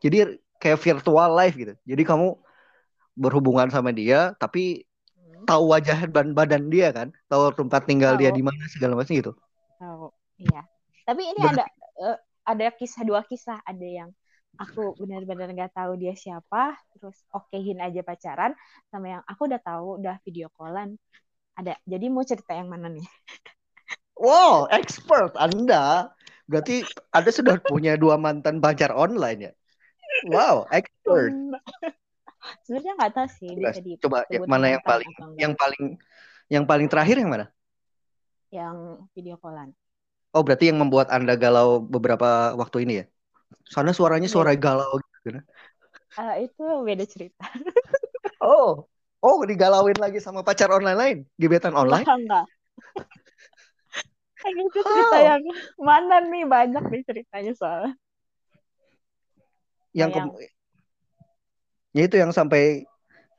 jadi 0.02 0.38
kayak 0.62 0.80
virtual 0.82 1.30
life 1.34 1.56
gitu. 1.58 1.74
Jadi 1.88 2.04
kamu 2.06 2.38
berhubungan 3.18 3.68
sama 3.70 3.92
dia, 3.92 4.34
tapi 4.38 4.86
hmm. 5.18 5.46
tahu 5.50 5.74
wajah 5.74 6.08
dan 6.10 6.32
badan 6.38 6.70
dia 6.70 6.94
kan, 6.94 7.10
tahu 7.28 7.52
tempat 7.54 7.86
tinggal 7.90 8.16
tahu. 8.16 8.22
dia 8.24 8.30
di 8.32 8.44
mana 8.46 8.62
segala 8.72 8.96
macam 8.96 9.14
gitu. 9.14 9.34
Tahu, 9.82 10.08
iya. 10.38 10.62
Tapi 11.06 11.22
ini 11.34 11.42
Ber 11.42 11.58
ada 11.58 11.66
uh, 12.00 12.18
ada 12.46 12.68
kisah 12.74 13.04
dua 13.04 13.26
kisah, 13.26 13.60
ada 13.66 13.84
yang 13.86 14.10
aku 14.60 14.94
benar-benar 15.02 15.50
nggak 15.52 15.74
tahu 15.74 15.98
dia 15.98 16.14
siapa, 16.14 16.78
terus 16.94 17.18
okehin 17.34 17.82
aja 17.82 18.06
pacaran, 18.06 18.54
sama 18.94 19.18
yang 19.18 19.24
aku 19.26 19.50
udah 19.50 19.62
tahu, 19.62 19.98
udah 19.98 20.22
video 20.22 20.54
callan, 20.54 20.98
ada. 21.62 21.74
Jadi 21.86 22.06
mau 22.10 22.26
cerita 22.26 22.58
yang 22.58 22.70
mana 22.70 22.90
nih? 22.90 23.06
Wow, 24.22 24.70
expert 24.70 25.34
Anda. 25.34 26.14
Berarti 26.46 26.86
Anda 27.10 27.32
sudah 27.34 27.58
punya 27.58 27.98
dua 27.98 28.22
mantan 28.22 28.62
pacar 28.62 28.94
online 28.94 29.40
ya? 29.50 29.52
Wow, 30.30 30.70
expert. 30.70 31.34
Sebenarnya 32.66 32.94
nggak 32.98 33.14
tahu 33.14 33.28
sih 33.38 33.50
bisa 33.54 33.82
di 33.82 33.98
Coba 34.02 34.26
ya, 34.30 34.42
mana 34.46 34.78
yang 34.78 34.84
paling 34.84 35.12
yang 35.38 35.54
paling 35.54 35.84
yang 36.50 36.66
paling 36.66 36.88
terakhir 36.90 37.18
yang 37.22 37.32
mana? 37.32 37.48
Yang 38.54 38.78
video 39.18 39.36
callan. 39.40 39.74
Oh, 40.32 40.44
berarti 40.44 40.70
yang 40.70 40.80
membuat 40.80 41.10
Anda 41.10 41.36
galau 41.36 41.82
beberapa 41.82 42.54
waktu 42.56 42.86
ini 42.86 42.94
ya? 43.02 43.06
Soalnya 43.68 43.96
suaranya 43.96 44.28
iya. 44.28 44.36
suara 44.36 44.52
galau 44.54 45.02
gitu. 45.24 45.40
Uh, 46.20 46.36
itu 46.44 46.66
beda 46.84 47.06
cerita. 47.08 47.46
oh, 48.44 48.91
oh 49.22 49.46
digalauin 49.46 49.98
lagi 50.02 50.18
sama 50.18 50.42
pacar 50.42 50.74
online 50.74 50.98
lain, 50.98 51.18
gebetan 51.38 51.78
online? 51.78 52.04
Enggak, 52.04 52.20
enggak. 52.20 52.46
itu 54.42 54.80
cerita 54.82 55.18
oh. 55.18 55.22
yang 55.22 55.44
mana 55.78 56.16
nih 56.26 56.44
banyak 56.50 56.84
nih 56.90 57.02
ceritanya 57.06 57.54
soalnya. 57.54 57.94
Yang, 59.94 60.12
yang... 60.18 60.30
ya 61.94 62.02
itu 62.10 62.16
yang 62.18 62.32
sampai 62.34 62.90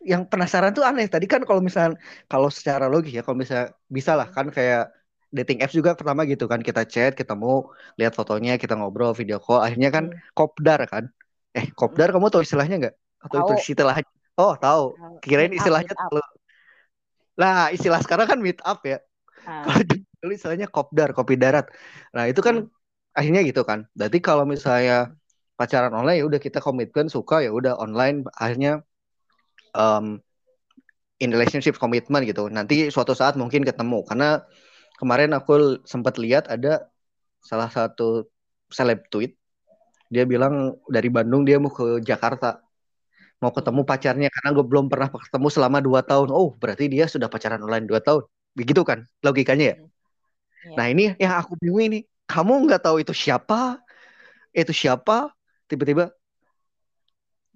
yang 0.02 0.22
penasaran 0.26 0.74
tuh 0.74 0.86
aneh. 0.86 1.10
Tadi 1.10 1.26
kan 1.26 1.42
kalau 1.42 1.58
misal 1.58 1.98
kalau 2.30 2.50
secara 2.50 2.86
logis 2.86 3.14
ya 3.14 3.22
kalau 3.26 3.38
bisa 3.38 3.74
bisa 3.90 4.14
lah 4.14 4.30
kan 4.30 4.50
kayak 4.50 4.90
dating 5.32 5.64
apps 5.64 5.74
juga 5.74 5.98
pertama 5.98 6.22
gitu 6.28 6.46
kan. 6.46 6.62
Kita 6.62 6.86
chat 6.86 7.18
kita 7.18 7.34
mau 7.34 7.72
lihat 7.98 8.14
fotonya 8.14 8.58
kita 8.58 8.78
ngobrol 8.78 9.14
video 9.16 9.42
call. 9.42 9.62
Akhirnya 9.62 9.90
kan 9.90 10.10
hmm. 10.10 10.34
kopdar 10.38 10.86
kan. 10.86 11.10
Eh 11.56 11.70
kopdar 11.74 12.14
kamu 12.14 12.30
tahu 12.30 12.46
istilahnya 12.46 12.76
nggak? 12.78 12.94
Atau 13.22 13.38
itu 13.46 13.74
istilahnya 13.74 14.06
oh 14.42 14.54
tahu. 14.58 14.84
Kirain 15.22 15.54
istilahnya 15.54 15.94
meet 15.94 16.26
lah 17.40 17.72
istilah 17.72 18.00
sekarang 18.04 18.26
kan 18.28 18.38
meet 18.42 18.60
up 18.62 18.80
ya. 18.84 18.98
Hmm. 19.44 19.64
kalau 19.66 19.82
dulu 20.22 20.32
istilahnya 20.36 20.68
kopdar 20.68 21.10
kopi 21.16 21.34
darat. 21.40 21.66
Nah 22.14 22.28
itu 22.28 22.40
kan 22.44 22.68
hmm. 22.68 23.16
akhirnya 23.18 23.40
gitu 23.48 23.62
kan. 23.64 23.88
Berarti 23.96 24.18
kalau 24.20 24.44
misalnya 24.44 25.14
pacaran 25.56 25.92
online 25.94 26.18
ya 26.20 26.24
udah 26.26 26.40
kita 26.42 26.58
komitmen 26.58 27.06
suka 27.06 27.44
ya 27.44 27.50
udah 27.54 27.78
online 27.78 28.26
akhirnya 28.34 28.82
um, 29.76 30.18
in 31.22 31.30
relationship 31.32 31.78
komitmen 31.80 32.22
gitu. 32.28 32.50
Nanti 32.52 32.92
suatu 32.94 33.16
saat 33.16 33.34
mungkin 33.40 33.62
ketemu. 33.64 34.04
Karena 34.06 34.42
kemarin 35.00 35.32
aku 35.34 35.82
sempat 35.88 36.20
lihat 36.20 36.46
ada 36.52 36.90
salah 37.42 37.70
satu 37.72 38.28
seleb 38.70 39.08
tweet. 39.08 39.34
Dia 40.12 40.28
bilang 40.28 40.76
dari 40.92 41.08
Bandung 41.08 41.48
dia 41.48 41.56
mau 41.56 41.72
ke 41.72 42.04
Jakarta 42.04 42.60
mau 43.42 43.50
ketemu 43.50 43.82
pacarnya 43.82 44.28
karena 44.30 44.48
gue 44.54 44.64
belum 44.64 44.86
pernah 44.86 45.10
ketemu 45.10 45.48
selama 45.50 45.78
dua 45.82 46.00
tahun 46.06 46.30
oh 46.30 46.54
berarti 46.54 46.86
dia 46.86 47.10
sudah 47.10 47.26
pacaran 47.26 47.58
online 47.58 47.90
dua 47.90 47.98
tahun 47.98 48.22
begitu 48.54 48.86
kan 48.86 49.02
logikanya 49.20 49.74
ya 49.74 49.76
yeah. 49.82 50.76
nah 50.78 50.86
ini 50.86 51.18
yang 51.18 51.34
aku 51.42 51.58
bingung 51.58 51.90
ini 51.90 51.98
kamu 52.30 52.70
nggak 52.70 52.86
tahu 52.86 53.02
itu 53.02 53.10
siapa 53.10 53.82
itu 54.54 54.70
siapa 54.70 55.34
tiba-tiba 55.66 56.14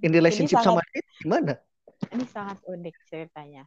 in 0.04 0.12
relationship 0.12 0.60
sangat, 0.60 0.84
sama 0.84 0.92
dia 0.92 1.02
gimana? 1.20 1.52
Ini 2.12 2.24
sangat 2.28 2.58
unik 2.68 2.96
ceritanya. 3.08 3.64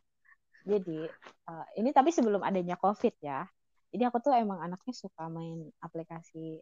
Jadi 0.66 1.10
uh, 1.50 1.66
ini 1.80 1.90
tapi 1.90 2.14
sebelum 2.14 2.46
adanya 2.46 2.78
COVID 2.78 3.16
ya. 3.22 3.48
Jadi 3.90 4.04
aku 4.06 4.22
tuh 4.22 4.38
emang 4.38 4.62
anaknya 4.62 4.94
suka 4.94 5.26
main 5.34 5.66
aplikasi 5.82 6.62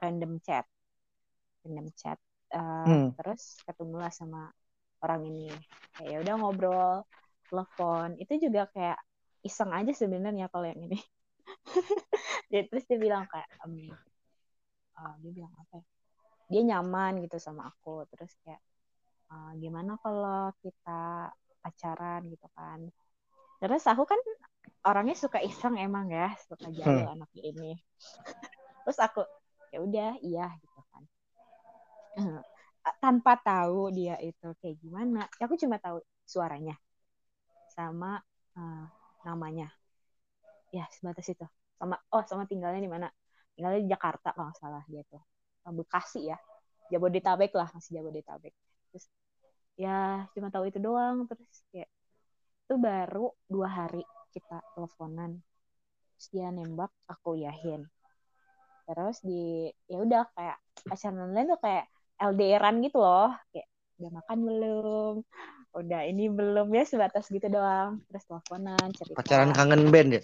random 0.00 0.40
chat, 0.40 0.64
random 1.64 1.92
chat. 1.92 2.16
Uh, 2.48 2.84
hmm. 2.88 3.08
Terus 3.20 3.60
ketemulah 3.68 4.08
sama 4.08 4.48
orang 5.02 5.22
ini. 5.28 5.50
Kayak 5.96 6.08
ya 6.12 6.16
udah 6.22 6.34
ngobrol, 6.40 6.94
telepon. 7.48 8.16
Itu 8.20 8.36
juga 8.40 8.68
kayak 8.72 8.98
iseng 9.44 9.72
aja 9.72 9.92
sebenarnya 9.92 10.48
kalau 10.52 10.68
yang 10.68 10.80
ini. 10.80 10.98
dia 12.50 12.62
terus 12.66 12.84
dia 12.86 12.98
bilang 12.98 13.26
kayak 13.26 13.48
um, 13.66 13.90
uh, 14.98 15.14
dia 15.22 15.30
bilang 15.34 15.52
apa 15.54 15.82
ya? 15.82 15.84
dia 16.46 16.62
nyaman 16.62 17.26
gitu 17.26 17.42
sama 17.42 17.66
aku 17.70 18.06
terus 18.14 18.30
kayak 18.46 18.62
uh, 19.34 19.50
gimana 19.58 19.98
kalau 19.98 20.54
kita 20.62 21.30
pacaran 21.58 22.22
gitu 22.30 22.46
kan 22.54 22.86
terus 23.58 23.82
aku 23.90 24.06
kan 24.06 24.20
orangnya 24.86 25.18
suka 25.18 25.42
iseng 25.42 25.74
emang 25.74 26.06
ya 26.12 26.30
suka 26.46 26.70
jauh 26.70 27.02
hmm. 27.02 27.14
anak 27.18 27.30
ini 27.34 27.74
terus 28.86 28.98
aku 29.02 29.26
ya 29.74 29.82
udah 29.82 30.10
iya 30.22 30.46
gitu 30.62 30.80
kan 30.94 31.02
tanpa 33.06 33.38
tahu 33.38 33.94
dia 33.94 34.18
itu 34.18 34.50
kayak 34.58 34.82
gimana. 34.82 35.30
Aku 35.38 35.54
cuma 35.54 35.78
tahu 35.78 36.02
suaranya 36.26 36.74
sama 37.70 38.18
uh, 38.58 38.84
namanya. 39.22 39.70
Ya 40.74 40.90
sebatas 40.90 41.30
itu. 41.30 41.46
Sama 41.78 41.94
oh 42.10 42.26
sama 42.26 42.50
tinggalnya 42.50 42.82
di 42.82 42.90
mana? 42.90 43.06
Tinggalnya 43.54 43.86
di 43.86 43.90
Jakarta 43.94 44.34
kalau 44.34 44.50
nggak 44.50 44.58
salah 44.58 44.82
dia 44.90 45.06
tuh. 45.06 45.22
Bekasi 45.70 46.34
ya. 46.34 46.38
Jabodetabek 46.90 47.54
lah 47.54 47.70
masih 47.70 48.02
Jabodetabek. 48.02 48.54
Terus 48.90 49.06
ya 49.78 50.26
cuma 50.34 50.50
tahu 50.50 50.66
itu 50.66 50.82
doang. 50.82 51.30
Terus 51.30 51.62
kayak 51.70 51.90
itu 52.66 52.74
baru 52.74 53.30
dua 53.46 53.68
hari 53.70 54.02
kita 54.34 54.58
teleponan. 54.74 55.38
Terus 56.18 56.26
dia 56.34 56.50
nembak 56.50 56.90
aku 57.06 57.38
yahin 57.38 57.86
terus 58.86 59.18
di 59.18 59.66
ya 59.90 59.98
udah 59.98 60.30
kayak 60.30 60.62
pacaran 60.86 61.26
online 61.26 61.50
tuh 61.50 61.58
kayak 61.58 61.90
LDRan 62.16 62.80
gitu 62.84 62.98
loh. 63.00 63.32
Kayak 63.52 63.68
udah 64.00 64.10
makan 64.20 64.38
belum? 64.44 65.14
Udah 65.76 66.00
ini 66.08 66.24
belum 66.32 66.68
ya 66.72 66.84
sebatas 66.88 67.28
gitu 67.28 67.46
doang. 67.52 68.00
Terus 68.08 68.24
teleponan 68.24 68.88
cerita. 68.96 69.16
Pacaran 69.20 69.52
kangen 69.52 69.82
band 69.92 70.10
ya? 70.16 70.22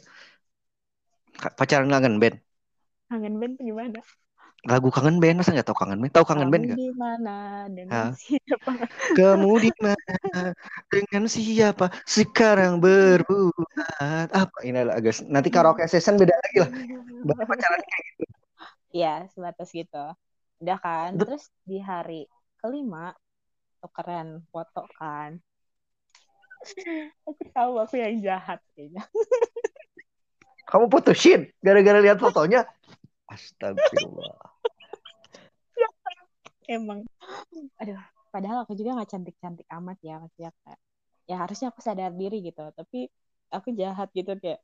Pacaran 1.58 1.88
kangen 1.92 2.16
band? 2.20 2.36
Kangen 3.12 3.34
band 3.36 3.54
gimana? 3.60 4.00
Lagu 4.62 4.88
kangen 4.94 5.18
band 5.18 5.42
masa 5.42 5.50
nggak 5.52 5.68
tahu 5.68 5.78
kangen 5.78 5.98
band? 6.00 6.12
Tahu 6.14 6.24
kangen 6.24 6.48
band 6.48 6.64
nggak? 6.70 6.78
mana 6.94 7.66
dengan 7.66 8.14
ha? 8.14 8.16
siapa? 8.16 8.72
Kamu 9.18 9.52
di 9.58 9.70
mana 9.82 10.54
dengan 10.88 11.22
siapa 11.28 11.90
sekarang 12.06 12.78
berbuat 12.78 14.28
apa? 14.30 14.58
Ini 14.62 14.86
lah 14.86 14.96
guys. 15.02 15.20
Nanti 15.26 15.50
karaoke 15.50 15.84
session 15.90 16.16
beda 16.16 16.32
lagi 16.32 16.58
lah. 16.62 16.70
Pacaran 17.50 17.80
kayak 17.82 18.02
gitu. 18.14 18.24
Iya, 18.92 19.26
sebatas 19.32 19.68
gitu. 19.72 20.04
Udah 20.62 20.78
kan. 20.78 21.18
Terus 21.18 21.50
di 21.66 21.82
hari 21.82 22.30
kelima 22.62 23.10
tukeran 23.82 24.46
foto 24.54 24.86
kan. 24.94 25.42
aku 27.26 27.42
tahu 27.50 27.72
aku 27.82 27.98
yang 27.98 28.22
jahat 28.22 28.62
kayaknya. 28.78 29.02
Kamu 30.70 30.86
putusin 30.86 31.50
gara-gara 31.58 31.98
lihat 31.98 32.22
fotonya? 32.22 32.62
Astagfirullah 33.26 34.52
emang 36.72 37.04
aduh 37.76 37.98
padahal 38.32 38.64
aku 38.64 38.72
juga 38.78 38.96
nggak 38.96 39.10
cantik 39.12 39.36
cantik 39.42 39.68
amat 39.68 39.98
ya 40.00 40.16
maksudnya 40.22 40.50
kayak 40.64 40.80
ya 41.28 41.36
harusnya 41.38 41.68
aku 41.70 41.80
sadar 41.84 42.12
diri 42.16 42.40
gitu 42.40 42.62
tapi 42.72 43.12
aku 43.52 43.76
jahat 43.76 44.08
gitu 44.16 44.32
kayak 44.40 44.60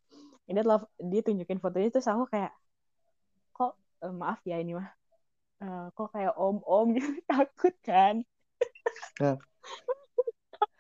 ini 0.49 0.59
adalah 0.65 0.89
dia 0.97 1.21
tunjukin 1.21 1.61
fotonya 1.61 1.93
terus 1.93 2.09
aku 2.09 2.25
kayak 2.33 2.53
kok 3.53 3.77
uh, 4.05 4.15
maaf 4.15 4.41
ya 4.49 4.57
ini 4.63 4.79
mah 4.79 4.89
uh, 5.63 5.87
kok 5.95 6.09
kayak 6.15 6.35
om 6.39 6.59
om 6.65 6.87
gitu 6.95 7.09
takut 7.31 7.75
kan 7.85 8.23
yeah. 9.21 9.37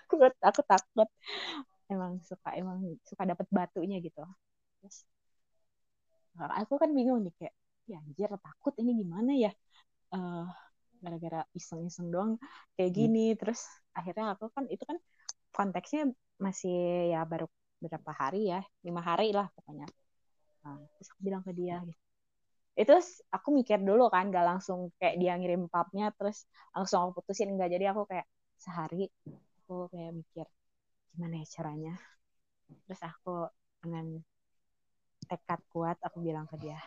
takut 0.08 0.34
aku 0.42 0.60
takut 0.64 1.08
emang 1.88 2.20
suka 2.24 2.48
emang 2.56 2.78
suka 3.04 3.22
dapat 3.24 3.46
batunya 3.48 3.98
gitu 4.00 4.22
terus 4.78 5.04
aku 6.38 6.78
kan 6.78 6.90
bingung 6.94 7.26
nih 7.26 7.34
kayak 7.34 7.54
ya 7.88 7.98
anjir 7.98 8.30
takut 8.38 8.74
ini 8.78 9.02
gimana 9.02 9.32
ya 9.34 9.50
uh, 10.14 10.46
gara-gara 10.98 11.46
iseng-iseng 11.54 12.10
doang 12.10 12.36
kayak 12.74 12.92
hmm. 12.92 12.98
gini 12.98 13.26
hmm. 13.32 13.38
terus 13.40 13.60
akhirnya 13.94 14.34
aku 14.36 14.50
kan 14.52 14.66
itu 14.70 14.84
kan 14.84 14.98
konteksnya 15.54 16.12
masih 16.38 17.10
ya 17.10 17.26
baru 17.26 17.48
berapa 17.78 18.12
hari 18.14 18.50
ya 18.50 18.60
lima 18.82 19.02
hari 19.02 19.30
lah 19.34 19.46
pokoknya 19.54 19.86
nah, 20.62 20.78
terus 20.98 21.08
aku 21.14 21.20
bilang 21.22 21.42
ke 21.42 21.54
dia 21.54 21.78
gitu 21.86 22.07
itu 22.78 22.94
aku 23.34 23.48
mikir 23.58 23.78
dulu 23.82 24.06
kan 24.14 24.30
gak 24.30 24.46
langsung 24.46 24.78
kayak 25.02 25.18
dia 25.20 25.34
ngirim 25.34 25.66
papnya 25.66 26.14
terus 26.14 26.46
langsung 26.70 26.98
aku 27.10 27.20
putusin 27.22 27.50
enggak 27.54 27.74
jadi 27.74 27.90
aku 27.92 28.02
kayak 28.10 28.26
sehari 28.54 29.10
aku 29.66 29.90
kayak 29.92 30.12
mikir 30.16 30.46
gimana 31.12 31.34
ya 31.42 31.46
caranya? 31.54 31.94
Terus 32.86 33.00
aku 33.02 33.50
dengan 33.82 34.06
tekad 35.28 35.60
kuat 35.74 35.96
aku 36.06 36.24
bilang 36.24 36.46
ke 36.48 36.56
dia 36.62 36.80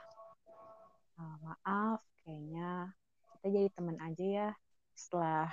"Ah, 1.21 1.35
maaf 1.45 1.99
kayaknya 2.23 2.89
kita 3.37 3.47
jadi 3.53 3.69
teman 3.75 3.97
aja 4.01 4.25
ya. 4.25 4.49
Setelah 4.97 5.51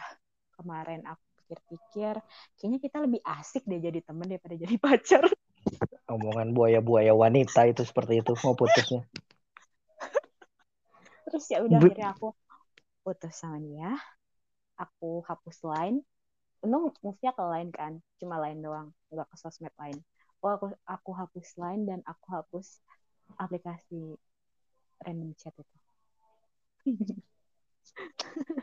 kemarin 0.57 1.05
aku 1.05 1.25
pikir-pikir 1.45 2.15
kayaknya 2.57 2.79
kita 2.81 2.97
lebih 3.05 3.21
asik 3.25 3.63
deh 3.69 3.81
jadi 3.81 4.01
teman 4.05 4.27
daripada 4.31 4.55
jadi 4.57 4.75
pacar. 4.85 5.25
Omongan 6.09 6.57
buaya-buaya 6.57 7.13
wanita 7.13 7.69
itu 7.69 7.85
seperti 7.85 8.25
itu 8.25 8.33
mau 8.41 8.57
putusnya. 8.57 9.05
Terus 11.31 11.47
ya 11.53 11.59
udah 11.67 11.79
akhirnya 11.83 12.09
aku 12.15 12.27
putus 13.05 13.35
sama 13.41 13.59
dia 13.63 13.91
aku 14.79 15.23
hapus 15.29 15.59
line 15.71 15.97
untung 16.65 16.91
move-nya 17.05 17.33
ke 17.39 17.45
line 17.53 17.71
kan 17.71 17.93
cuma 18.21 18.37
line 18.43 18.61
doang 18.67 18.89
nggak 19.13 19.29
ke 19.31 19.37
sosmed 19.43 19.75
lain 19.81 19.99
oh 20.43 20.51
aku 20.57 20.67
aku 20.87 21.11
hapus 21.21 21.49
line 21.63 21.83
dan 21.89 22.01
aku 22.11 22.27
hapus 22.37 22.67
aplikasi 23.39 24.19
random 25.05 25.31
chat 25.41 25.55
itu 25.55 25.77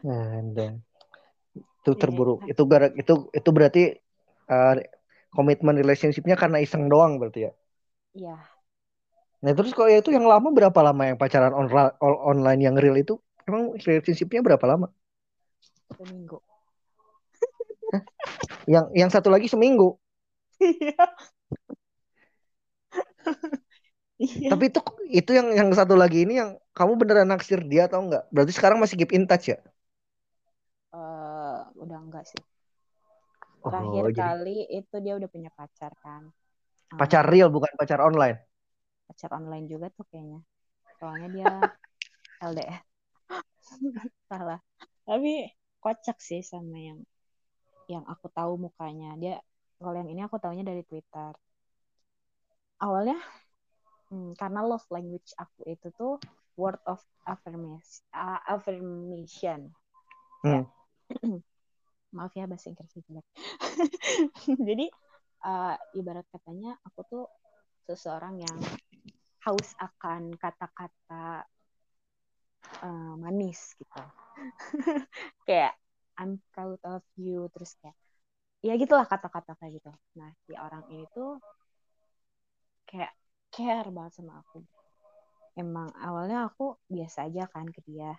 Ada. 0.06 0.68
Itu 1.56 1.92
Iya, 1.96 2.02
terburuk. 2.02 2.40
Itu 2.52 2.62
gara 2.72 2.88
itu 3.02 3.14
itu 3.38 3.50
berarti 3.56 3.82
uh, 4.50 4.74
komitmen 5.36 5.76
relationship-nya 5.82 6.36
karena 6.42 6.58
iseng 6.66 6.84
doang 6.92 7.14
berarti 7.22 7.40
ya. 7.48 7.52
iya 8.16 8.55
Nah 9.46 9.54
terus 9.58 9.72
kalau 9.78 9.90
itu 10.00 10.10
yang 10.18 10.26
lama 10.34 10.50
berapa 10.58 10.80
lama 10.88 11.04
yang 11.10 11.18
pacaran 11.22 11.54
on- 11.60 11.72
online 12.32 12.60
yang 12.68 12.76
real 12.84 12.98
itu 13.04 13.14
emang 13.50 13.64
relationship-nya 13.86 14.42
berapa 14.48 14.66
lama? 14.72 14.88
seminggu 15.98 16.42
Yang 18.70 18.86
yang 18.98 19.10
satu 19.14 19.30
lagi 19.34 19.48
seminggu. 19.50 19.98
iya 20.62 21.06
iya 24.20 24.52
Tapi 24.52 24.64
itu 24.70 24.80
itu 25.20 25.32
yang 25.38 25.48
yang 25.60 25.70
satu 25.80 25.96
lagi 26.02 26.18
ini 26.26 26.34
yang 26.42 26.50
kamu 26.78 26.94
beneran 27.02 27.28
naksir 27.34 27.60
dia 27.72 27.82
atau 27.90 28.00
enggak? 28.06 28.24
Berarti 28.34 28.52
sekarang 28.58 28.78
masih 28.82 28.96
keep 29.02 29.12
in 29.18 29.26
touch 29.30 29.46
ya? 29.54 29.58
Eh, 31.00 31.58
udah 31.84 31.98
enggak 32.04 32.24
sih 32.32 32.42
Oh, 33.64 33.72
terakhir 33.72 34.06
jadi 34.10 34.22
kali 34.22 34.58
itu 34.80 34.96
dia 35.06 35.14
udah 35.20 35.30
punya 35.36 35.50
pacar 35.60 35.92
kan 36.04 36.24
pacar 37.00 37.24
real 37.32 37.50
bukan 37.56 37.72
pacar 37.80 38.00
online. 38.08 38.38
Pacar 39.06 39.32
online 39.38 39.66
juga 39.70 39.88
tuh 39.94 40.06
kayaknya. 40.10 40.42
Soalnya 40.98 41.28
dia 41.32 41.48
LDR 42.50 42.82
salah. 44.30 44.60
Tapi 45.06 45.50
kocak 45.82 46.18
sih 46.18 46.42
sama 46.42 46.78
yang 46.82 47.00
yang 47.86 48.04
aku 48.10 48.30
tahu 48.34 48.58
mukanya. 48.58 49.14
Dia 49.18 49.36
kalau 49.78 49.98
yang 50.02 50.10
ini 50.10 50.22
aku 50.26 50.42
tahunya 50.42 50.66
dari 50.66 50.82
Twitter. 50.86 51.34
Awalnya 52.82 53.18
hmm, 54.12 54.36
karena 54.36 54.66
love 54.66 54.86
language 54.92 55.32
aku 55.38 55.64
itu 55.70 55.88
tuh 55.96 56.20
word 56.56 56.80
of 56.90 57.00
affirmation 57.28 58.04
uh, 58.12 58.42
affirmation. 58.50 59.72
Hmm. 60.42 60.66
maaf 62.16 62.32
ya 62.32 62.48
bahasa 62.48 62.72
Inggrisnya 62.72 63.04
jelek. 63.12 63.28
Jadi 64.72 64.88
uh, 65.44 65.76
ibarat 66.00 66.24
katanya 66.32 66.80
aku 66.88 67.00
tuh 67.12 67.26
seseorang 67.86 68.40
yang 68.40 68.58
haus 69.46 69.78
akan 69.78 70.34
kata-kata 70.42 71.46
uh, 72.82 73.14
manis 73.22 73.78
gitu. 73.78 74.02
Kayak 75.48 75.78
I'm 76.18 76.42
proud 76.52 76.82
of 76.84 77.06
you. 77.20 77.48
Terus 77.54 77.76
kayak 77.80 77.98
ya 78.66 78.74
gitulah 78.80 79.06
kata-kata 79.06 79.54
kayak 79.60 79.78
gitu. 79.80 79.92
Nah 80.18 80.32
si 80.48 80.58
orang 80.58 80.84
ini 80.90 81.06
tuh 81.14 81.38
kayak 82.90 83.14
care 83.54 83.90
banget 83.92 84.18
sama 84.18 84.42
aku. 84.42 84.64
Emang 85.56 85.92
awalnya 85.96 86.50
aku 86.50 86.76
biasa 86.90 87.30
aja 87.30 87.48
kan 87.52 87.68
ke 87.70 87.80
dia. 87.86 88.16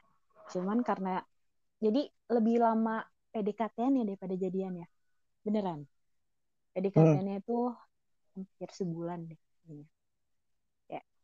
Cuman 0.53 0.81
karena 0.87 1.21
jadi 1.83 2.09
lebih 2.33 2.63
lama 2.63 3.05
PDKT-nya 3.35 4.07
daripada 4.07 4.35
jadian 4.39 4.81
ya. 4.81 4.89
Beneran. 5.45 5.85
PDKT-nya 6.73 7.41
itu 7.41 7.73
hampir 8.37 8.69
sebulan 8.73 9.29
deh 9.29 9.41
kayaknya. 9.65 9.96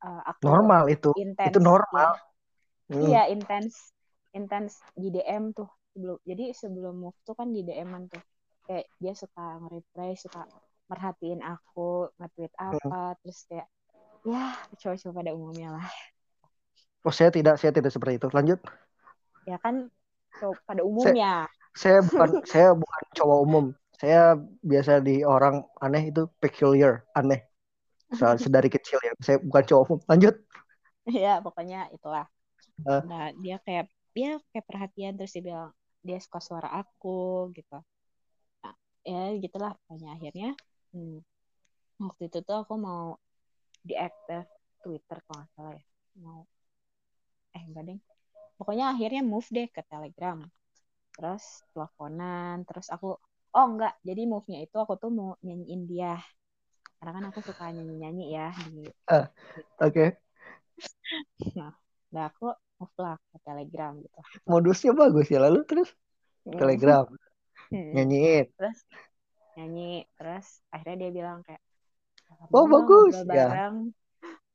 Uh, 0.04 0.22
aku 0.26 0.40
Normal 0.44 0.82
itu. 0.90 1.10
intens 1.18 1.50
Itu 1.54 1.58
normal. 1.62 2.10
ya. 2.12 2.20
Hmm. 2.92 3.04
Iya, 3.08 3.22
intens 3.32 3.74
intens 4.32 4.72
di 4.96 5.08
DM 5.12 5.52
tuh 5.52 5.68
sebelum 5.92 6.16
jadi 6.24 6.44
sebelum 6.56 6.94
move 7.04 7.18
tuh 7.24 7.34
kan 7.36 7.48
di 7.52 7.60
DM-an 7.64 8.08
tuh 8.08 8.22
kayak 8.64 8.88
dia 8.96 9.12
suka 9.12 9.60
nge-reply 9.60 10.16
suka 10.16 10.40
merhatiin 10.88 11.40
aku 11.44 12.08
nge-tweet 12.16 12.52
Hmm. 12.56 12.76
apa 12.80 13.16
terus 13.20 13.44
kayak 13.48 13.68
ya 14.24 14.56
cowok-cowok 14.80 15.14
pada 15.18 15.30
umumnya 15.36 15.68
lah 15.76 15.88
Oh 17.02 17.10
saya 17.10 17.30
tidak 17.34 17.58
saya 17.58 17.74
tidak 17.74 17.90
seperti 17.90 18.14
itu. 18.22 18.28
Lanjut. 18.30 18.58
ya 19.44 19.58
kan 19.58 19.90
cowok 20.38 20.58
pada 20.64 20.82
umumnya 20.86 21.50
Saya 21.74 21.98
bukan 22.08 22.30
saya 22.46 22.68
bukan 22.76 23.02
cowok 23.16 23.38
umum. 23.46 23.64
Saya 24.00 24.34
biasa 24.66 24.92
di 25.02 25.22
orang 25.22 25.62
aneh 25.78 26.10
itu 26.10 26.26
peculiar, 26.42 27.06
aneh. 27.14 27.40
So, 28.18 28.26
sedari 28.36 28.68
kecil 28.68 28.98
ya. 29.00 29.12
Saya 29.20 29.36
bukan 29.40 29.62
cowok. 29.64 30.04
Lanjut. 30.08 30.34
ya 31.10 31.42
pokoknya 31.42 31.90
itulah 31.90 32.30
Eh. 32.82 33.02
nah 33.06 33.30
dia 33.38 33.56
kayak 33.62 33.86
dia 34.16 34.30
kayak 34.50 34.66
perhatian 34.66 35.14
terus 35.14 35.32
dia 35.36 35.44
bilang 35.44 35.70
dia 36.02 36.18
suka 36.18 36.40
suara 36.42 36.68
aku 36.82 37.52
gitu 37.54 37.78
nah, 38.64 38.74
ya 39.06 39.22
gitulah 39.38 39.72
pokoknya 39.86 40.08
akhirnya 40.18 40.48
hmm, 40.90 41.18
waktu 42.02 42.22
itu 42.26 42.38
tuh 42.42 42.56
aku 42.66 42.74
mau 42.80 43.04
diaktif 43.86 44.46
Twitter 44.82 45.18
kalau 45.26 45.36
nggak 45.42 45.50
salah 45.54 45.74
ya 45.78 45.84
mau 46.18 46.40
eh 47.54 47.62
enggak 47.62 47.84
deh 47.86 47.98
pokoknya 48.58 48.84
akhirnya 48.94 49.22
move 49.22 49.48
deh 49.54 49.68
ke 49.70 49.82
Telegram 49.86 50.38
terus 51.12 51.44
teleponan 51.70 52.66
terus 52.66 52.88
aku 52.90 53.14
oh 53.52 53.66
enggak 53.68 53.94
jadi 54.02 54.22
move-nya 54.26 54.58
itu 54.64 54.76
aku 54.80 54.96
tuh 54.98 55.10
mau 55.12 55.30
nyanyiin 55.44 55.82
dia 55.86 56.18
karena 57.02 57.18
kan 57.18 57.24
aku 57.34 57.40
suka 57.42 57.64
nyanyi-nyanyi 57.74 58.24
ya 58.30 58.46
di 58.70 58.86
Oke. 59.82 60.06
nah 61.58 61.74
nah 62.14 62.24
aku 62.30 62.54
move 62.78 62.94
lah 63.02 63.18
ke 63.18 63.38
Telegram 63.42 63.92
gitu 63.98 64.18
Modusnya 64.46 64.94
bagus 64.94 65.26
ya. 65.26 65.42
Lalu 65.42 65.66
terus 65.66 65.90
Telegram 66.46 67.10
Hmm. 67.74 67.90
nyanyiin. 67.90 68.46
terus 68.54 68.78
nyanyi 69.58 70.06
terus 70.14 70.46
akhirnya 70.70 70.96
dia 71.02 71.10
bilang 71.10 71.38
kayak 71.42 71.58
Oh, 72.54 72.68
"Mau 72.70 72.70
nggak 72.70 72.70
bagus, 72.70 73.14
ngobrol 73.18 73.26
ya. 73.34 73.46
bareng 73.50 73.76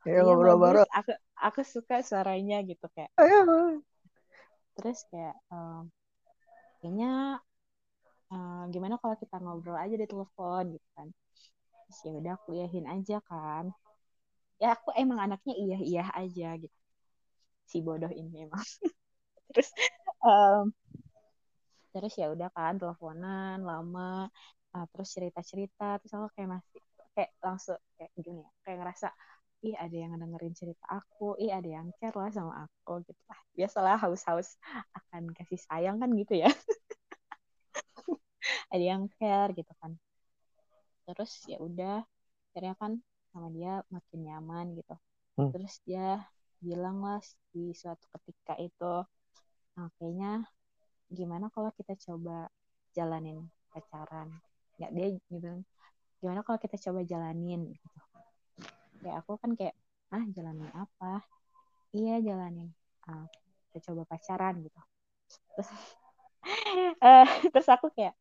Ya 0.07 0.11
iya 0.23 0.23
ngobrol 0.23 0.55
bagus 0.55 0.63
bareng. 0.63 0.87
aku 0.95 1.11
aku 1.35 1.61
suka 1.67 1.95
suaranya 1.99 2.57
gitu 2.63 2.85
kayak 2.95 3.11
Ayo. 3.19 3.83
terus 4.79 4.97
kayak 5.11 5.35
em, 5.51 5.89
kayaknya 6.79 7.41
eh, 8.33 8.61
gimana 8.73 8.95
kalau 9.01 9.15
kita 9.17 9.35
ngobrol 9.43 9.77
aja 9.83 9.95
di 9.97 10.05
telepon 10.07 10.63
gitu 10.77 10.87
kan 10.95 11.07
terus 11.87 11.99
ya 12.05 12.11
udah 12.19 12.31
aku 12.37 12.49
iyahin 12.59 12.85
aja 12.95 13.17
kan. 13.29 13.65
Ya 14.61 14.67
aku 14.75 14.89
emang 15.01 15.19
anaknya 15.25 15.53
iya 15.63 15.77
iya 15.89 16.01
aja 16.21 16.47
gitu. 16.61 16.77
Si 17.71 17.77
bodoh 17.85 18.11
ini 18.11 18.45
emang. 18.47 18.63
Terus 19.53 19.69
em, 20.25 20.73
terus 21.93 22.13
ya 22.21 22.27
udah 22.35 22.49
kan 22.55 22.73
teleponan 22.79 23.57
lama 23.69 24.29
ah, 24.75 24.85
terus 24.91 25.09
cerita 25.15 25.39
cerita 25.41 25.97
terus 25.99 26.11
aku 26.15 26.27
kayak 26.35 26.49
masih 26.59 26.79
kayak 27.15 27.31
langsung 27.41 27.79
kayak 27.97 28.11
gini 28.21 28.39
ya 28.45 28.49
kayak 28.63 28.77
ngerasa 28.83 29.07
ih 29.65 29.73
ada 29.73 29.95
yang 29.97 30.13
dengerin 30.21 30.53
cerita 30.53 30.85
aku 30.85 31.33
ih 31.41 31.49
ada 31.49 31.65
yang 31.81 31.87
care 31.97 32.13
lah 32.13 32.29
sama 32.29 32.53
aku 32.69 33.01
gitu 33.09 33.21
lah. 33.25 33.39
Biasalah 33.57 33.97
haus-haus 34.05 34.53
akan 34.93 35.33
kasih 35.33 35.57
sayang 35.65 35.97
kan 35.97 36.09
gitu 36.13 36.33
ya. 36.45 36.49
Ada 38.73 38.83
yang 38.91 39.03
care 39.19 39.51
gitu 39.57 39.73
kan 39.81 39.91
terus 41.07 41.31
ya 41.47 41.57
udah 41.63 42.03
akhirnya 42.51 42.75
kan 42.75 42.91
sama 43.31 43.47
dia 43.53 43.85
makin 43.93 44.19
nyaman 44.27 44.65
gitu. 44.75 44.95
Hmm. 45.37 45.53
terus 45.53 45.77
dia 45.85 46.25
bilang 46.57 47.05
lah 47.05 47.21
di 47.53 47.69
suatu 47.77 48.01
ketika 48.17 48.57
itu 48.57 49.05
nah, 49.77 49.87
kayaknya 50.01 50.49
gimana 51.13 51.47
kalau 51.53 51.69
kita 51.77 51.93
coba 51.95 52.49
jalanin 52.97 53.45
pacaran? 53.69 54.27
Ya 54.81 54.89
dia 54.89 55.13
bilang 55.29 55.61
gimana 56.19 56.41
kalau 56.41 56.57
kita 56.57 56.75
coba 56.89 57.05
jalanin? 57.05 57.77
Gitu. 57.77 57.87
Kayak 59.05 59.15
aku 59.21 59.37
kan 59.37 59.53
kayak 59.53 59.75
ah 60.09 60.25
jalanin 60.33 60.69
apa? 60.73 61.21
Iya 61.93 62.19
jalanin 62.25 62.73
ah, 63.05 63.29
kita 63.69 63.93
coba 63.93 64.09
pacaran 64.09 64.65
gitu. 64.65 64.81
Terus 65.55 65.69
eh, 67.05 67.27
terus 67.53 67.67
aku 67.69 67.93
kayak 67.93 68.17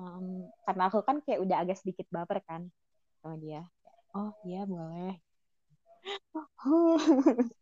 em, 0.00 0.48
karena 0.64 0.82
aku 0.88 0.98
kan 1.04 1.16
kayak 1.20 1.40
udah 1.44 1.56
agak 1.62 1.76
sedikit 1.76 2.06
baper 2.08 2.40
kan 2.48 2.62
sama 3.20 3.36
dia 3.36 3.62
oh 4.16 4.32
iya 4.48 4.64
boleh 4.64 5.20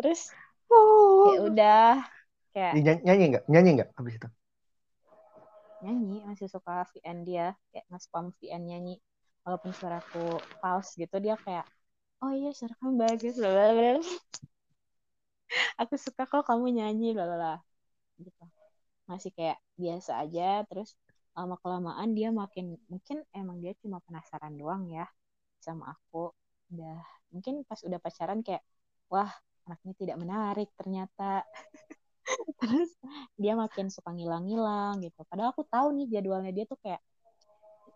terus 0.00 0.32
kayak 0.70 1.40
udah 1.44 1.84
kayak 2.56 2.72
Nyanyi, 2.80 3.00
nyanyi 3.04 3.24
nggak? 3.34 3.44
Nyanyi 3.50 3.70
nggak 3.76 3.90
habis 3.98 4.14
itu? 4.16 4.28
nyanyi 5.80 6.20
masih 6.28 6.48
suka 6.52 6.84
VN 6.92 7.24
dia 7.24 7.56
kayak 7.72 7.88
nge-spam 7.88 8.36
VN 8.36 8.62
nyanyi 8.68 8.94
walaupun 9.44 9.72
suaraku 9.72 10.36
false 10.60 10.92
gitu 11.00 11.16
dia 11.24 11.40
kayak 11.40 11.64
oh 12.20 12.32
iya 12.36 12.52
suara 12.52 12.76
kamu 12.76 13.00
bagus 13.00 13.34
blablabla. 13.40 14.04
aku 15.80 15.94
suka 15.96 16.22
kok 16.28 16.44
kamu 16.44 16.66
nyanyi 16.76 17.16
lalala 17.16 17.64
gitu 18.20 18.44
masih 19.08 19.32
kayak 19.32 19.58
biasa 19.80 20.20
aja 20.22 20.62
terus 20.68 20.94
lama 21.36 21.56
kelamaan 21.62 22.10
dia 22.12 22.28
makin 22.34 22.74
mungkin 22.90 23.22
emang 23.32 23.62
dia 23.62 23.72
cuma 23.80 24.02
penasaran 24.04 24.54
doang 24.58 24.90
ya 24.90 25.06
sama 25.62 25.94
aku. 25.94 26.34
Udah 26.74 27.00
mungkin 27.30 27.62
pas 27.66 27.80
udah 27.86 27.98
pacaran 28.02 28.42
kayak 28.42 28.62
wah 29.12 29.30
anaknya 29.66 29.94
tidak 29.98 30.16
menarik 30.18 30.68
ternyata. 30.74 31.46
Terus 32.60 32.90
dia 33.38 33.54
makin 33.54 33.88
suka 33.88 34.10
ngilang-ngilang 34.14 35.02
gitu. 35.02 35.20
Padahal 35.26 35.54
aku 35.54 35.64
tahu 35.66 35.94
nih 35.96 36.06
jadwalnya 36.18 36.52
dia 36.54 36.64
tuh 36.66 36.78
kayak 36.82 37.00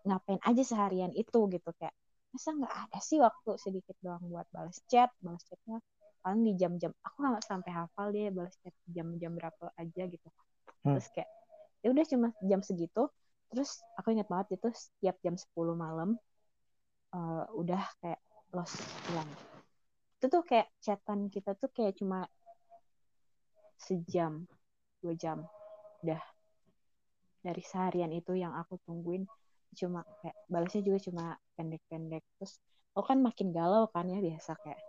ngapain 0.05 0.41
aja 0.43 0.63
seharian 0.63 1.11
itu? 1.15 1.39
gitu 1.49 1.69
kayak 1.79 1.95
masa 2.31 2.51
nggak 2.51 2.73
ada 2.87 2.99
sih 2.99 3.17
waktu 3.23 3.51
sedikit 3.59 3.95
doang 4.03 4.23
buat 4.27 4.47
balas 4.51 4.79
chat? 4.91 5.11
Balas 5.23 5.43
chatnya 5.47 5.79
paling 6.25 6.41
di 6.41 6.57
jam-jam 6.57 6.89
aku 7.05 7.21
nggak 7.21 7.45
sampai 7.45 7.69
hafal 7.69 8.09
dia 8.09 8.33
balas 8.33 8.57
chat 8.65 8.73
jam-jam 8.89 9.37
berapa 9.37 9.69
aja 9.77 10.03
gitu. 10.09 10.27
Hmm. 10.81 10.97
terus 10.97 11.07
kayak 11.13 11.29
ya 11.85 11.93
udah 11.93 12.05
cuma 12.09 12.27
jam 12.41 12.61
segitu 12.65 13.09
terus 13.55 13.79
aku 13.95 14.11
ingat 14.11 14.27
banget 14.27 14.59
itu 14.59 14.67
setiap 14.75 15.15
jam 15.23 15.35
10 15.39 15.73
malam 15.79 16.19
eh, 17.15 17.45
udah 17.55 17.83
kayak 18.03 18.21
lost 18.51 18.75
hilang 19.07 19.29
itu 20.19 20.25
tuh 20.31 20.43
kayak 20.43 20.67
chatan 20.83 21.27
kita 21.31 21.55
tuh 21.55 21.69
kayak 21.71 21.95
cuma 21.99 22.27
sejam 23.85 24.47
dua 25.03 25.13
jam. 25.13 25.45
Udah. 26.01 26.21
Dari 27.45 27.61
seharian 27.61 28.09
itu 28.09 28.33
yang 28.33 28.57
aku 28.57 28.81
tungguin 28.89 29.29
cuma 29.75 30.01
kayak 30.23 30.37
balasnya 30.49 30.81
juga 30.81 30.99
cuma 31.05 31.25
pendek-pendek. 31.53 32.23
Terus 32.41 32.57
aku 32.97 33.05
kan 33.13 33.19
makin 33.21 33.53
galau 33.53 33.85
kan 33.93 34.09
ya 34.09 34.17
biasa 34.17 34.57
kayak 34.65 34.81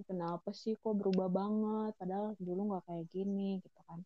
"Ih, 0.00 0.06
kenapa 0.08 0.48
sih 0.56 0.72
kok 0.80 0.96
berubah 0.96 1.28
banget? 1.28 1.92
Padahal 2.00 2.32
dulu 2.40 2.60
nggak 2.72 2.84
kayak 2.88 3.06
gini 3.12 3.60
gitu 3.60 3.80
kan 3.84 4.00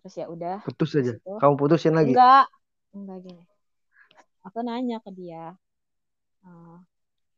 terus 0.00 0.14
ya 0.20 0.26
udah 0.34 0.58
Putus 0.64 0.90
aja. 0.98 1.12
itu? 1.12 1.34
Kamu 1.40 1.54
putusin 1.60 1.94
lagi. 1.98 2.14
enggak 2.14 2.46
enggak 2.96 3.18
gini. 3.26 3.42
Aku 4.46 4.58
nanya 4.66 4.96
ke 5.04 5.10
dia 5.18 5.44
"Eh, 6.48 6.78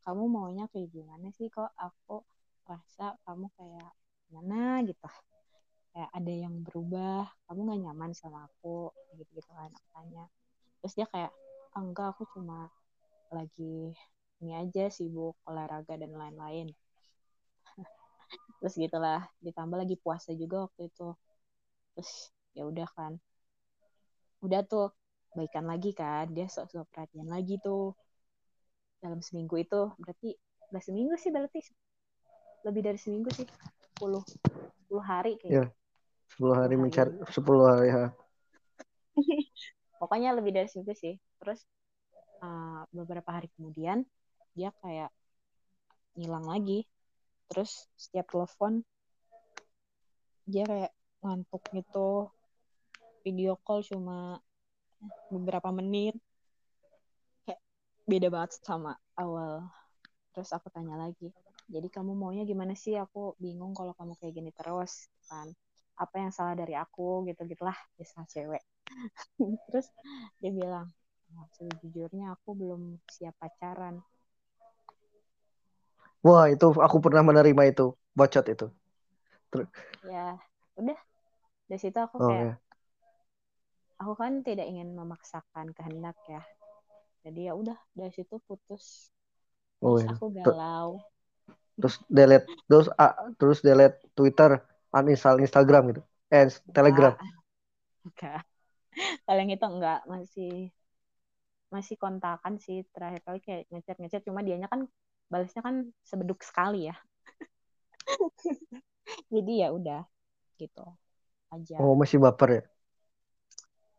kamu 0.05 0.23
maunya 0.35 0.65
kayak 0.73 0.89
gimana 0.95 1.27
sih 1.37 1.47
kok? 1.55 1.71
Aku 1.87 2.15
rasa 2.71 3.05
kamu 3.25 3.47
kayak 3.57 3.89
gimana 4.27 4.59
gitu? 4.89 5.07
Kayak 5.93 6.11
ada 6.19 6.33
yang 6.45 6.55
berubah? 6.67 7.23
Kamu 7.47 7.59
nggak 7.67 7.81
nyaman 7.85 8.11
sama 8.21 8.39
aku? 8.49 8.77
Gitu 9.19 9.31
gitu 9.37 9.49
kan 9.57 9.71
aku 9.79 9.89
tanya. 9.95 10.25
Terus 10.79 10.93
dia 10.97 11.07
kayak 11.13 11.31
"Ah, 11.75 11.81
enggak 11.85 12.07
aku 12.13 12.23
cuma 12.35 12.59
lagi 13.37 13.75
ini 14.41 14.51
aja 14.63 14.85
sibuk 14.97 15.35
olahraga 15.49 15.93
dan 16.01 16.11
lain-lain. 16.21 16.67
Terus 18.59 18.75
gitulah 18.83 19.21
ditambah 19.45 19.77
lagi 19.81 19.95
puasa 20.03 20.31
juga 20.41 20.65
waktu 20.69 20.81
itu. 20.91 21.07
Terus 21.95 22.11
ya 22.57 22.67
udah 22.67 22.87
kan. 22.93 23.17
Udah 24.43 24.65
tuh 24.65 24.91
baikan 25.35 25.67
lagi 25.67 25.95
kan. 25.95 26.31
Dia 26.31 26.47
sok-sok 26.47 26.87
perhatian 26.91 27.27
lagi 27.29 27.57
tuh. 27.61 27.95
Dalam 29.01 29.23
seminggu 29.23 29.57
itu 29.57 29.89
berarti 29.97 30.37
udah 30.71 30.81
seminggu 30.83 31.15
sih 31.17 31.31
berarti. 31.33 31.59
Lebih 32.67 32.81
dari 32.85 32.99
seminggu 32.99 33.29
sih. 33.33 33.47
10 33.97 34.21
10 34.89 35.01
hari 35.01 35.37
kayaknya. 35.39 35.69
10 36.37 36.51
hari 36.51 36.75
hari. 36.75 36.75
mencari 36.77 37.11
10 37.27 37.69
hari 37.69 37.89
ha. 37.91 38.05
pokoknya 40.01 40.33
lebih 40.37 40.51
dari 40.53 40.67
seminggu 40.69 40.93
sih. 40.95 41.15
Terus 41.41 41.65
uh, 42.43 42.85
beberapa 42.93 43.29
hari 43.33 43.49
kemudian 43.55 44.05
dia 44.53 44.73
kayak 44.83 45.09
ngilang 46.17 46.45
lagi. 46.45 46.85
Terus 47.51 47.87
setiap 47.99 48.31
telepon 48.31 48.83
dia 50.49 50.65
kayak 50.65 50.91
ngantuk 51.21 51.63
gitu 51.71 52.33
video 53.25 53.53
call 53.65 53.81
cuma 53.89 54.17
beberapa 55.33 55.69
menit. 55.79 56.15
Kayak 57.45 57.61
beda 58.09 58.27
banget 58.33 58.51
sama 58.67 58.91
awal. 59.23 59.53
Terus 60.33 60.49
aku 60.57 60.67
tanya 60.75 60.95
lagi 61.03 61.29
jadi 61.71 61.87
kamu 61.95 62.11
maunya 62.21 62.43
gimana 62.51 62.73
sih? 62.83 62.93
Aku 62.99 63.39
bingung 63.43 63.71
kalau 63.79 63.93
kamu 63.99 64.13
kayak 64.19 64.33
gini 64.37 64.51
terus 64.59 65.07
kan? 65.31 65.47
Apa 66.03 66.15
yang 66.23 66.31
salah 66.35 66.55
dari 66.61 66.75
aku? 66.83 67.23
Gitu 67.29 67.41
gitulah 67.51 67.77
biasa 67.95 68.27
cewek. 68.33 68.63
Terus 69.71 69.87
dia 70.41 70.51
bilang 70.51 70.87
"Oh, 71.37 71.47
sejujurnya 71.55 72.35
aku 72.35 72.49
belum 72.59 72.81
siap 73.15 73.35
pacaran. 73.39 73.95
Wah, 76.25 76.43
itu 76.53 76.65
aku 76.85 76.97
pernah 77.03 77.21
menerima 77.29 77.61
itu. 77.71 77.83
Bocot 78.17 78.45
itu. 78.53 78.65
ya 80.05 80.35
udah. 80.79 80.97
Dari 81.69 81.79
situ 81.83 81.99
aku 81.99 82.19
Oh, 82.19 82.29
kayak 82.29 82.47
ya. 82.47 82.61
Aku 84.01 84.17
kan 84.17 84.41
tidak 84.41 84.65
ingin 84.65 84.97
memaksakan 84.97 85.69
kehendak 85.77 86.17
ya. 86.25 86.41
Jadi 87.21 87.45
ya 87.45 87.53
udah 87.53 87.77
dari 87.93 88.09
situ 88.09 88.41
putus. 88.49 89.13
Oh, 89.77 90.01
terus 90.01 90.17
aku 90.17 90.25
galau. 90.33 90.97
Terus 91.77 91.95
delete 92.09 92.49
terus 92.65 92.89
ah, 92.97 93.13
terus 93.37 93.61
delete 93.61 94.01
Twitter, 94.17 94.57
uninstall 94.89 95.37
Instagram 95.37 95.93
gitu. 95.93 96.01
Eh, 96.33 96.49
Telegram. 96.73 97.13
enggak. 97.13 97.29
Enggak. 98.09 98.41
Kalau 99.29 99.39
yang 99.39 99.53
itu 99.53 99.67
enggak 99.69 100.01
masih 100.09 100.53
masih 101.71 101.95
kontakan 101.95 102.59
sih 102.59 102.83
terakhir 102.91 103.23
kali 103.23 103.39
kayak 103.39 103.63
ngechat 103.71 103.95
ngechat 104.01 104.21
cuma 104.27 104.43
dianya 104.43 104.67
kan 104.67 104.83
balasnya 105.31 105.61
kan 105.63 105.87
sebeduk 106.03 106.41
sekali 106.41 106.89
ya. 106.89 106.95
Jadi 109.33 109.53
ya 109.61 109.71
udah 109.71 110.03
gitu 110.59 110.83
aja. 111.53 111.77
Oh, 111.79 111.95
masih 111.95 112.19
baper 112.19 112.49
ya. 112.49 112.63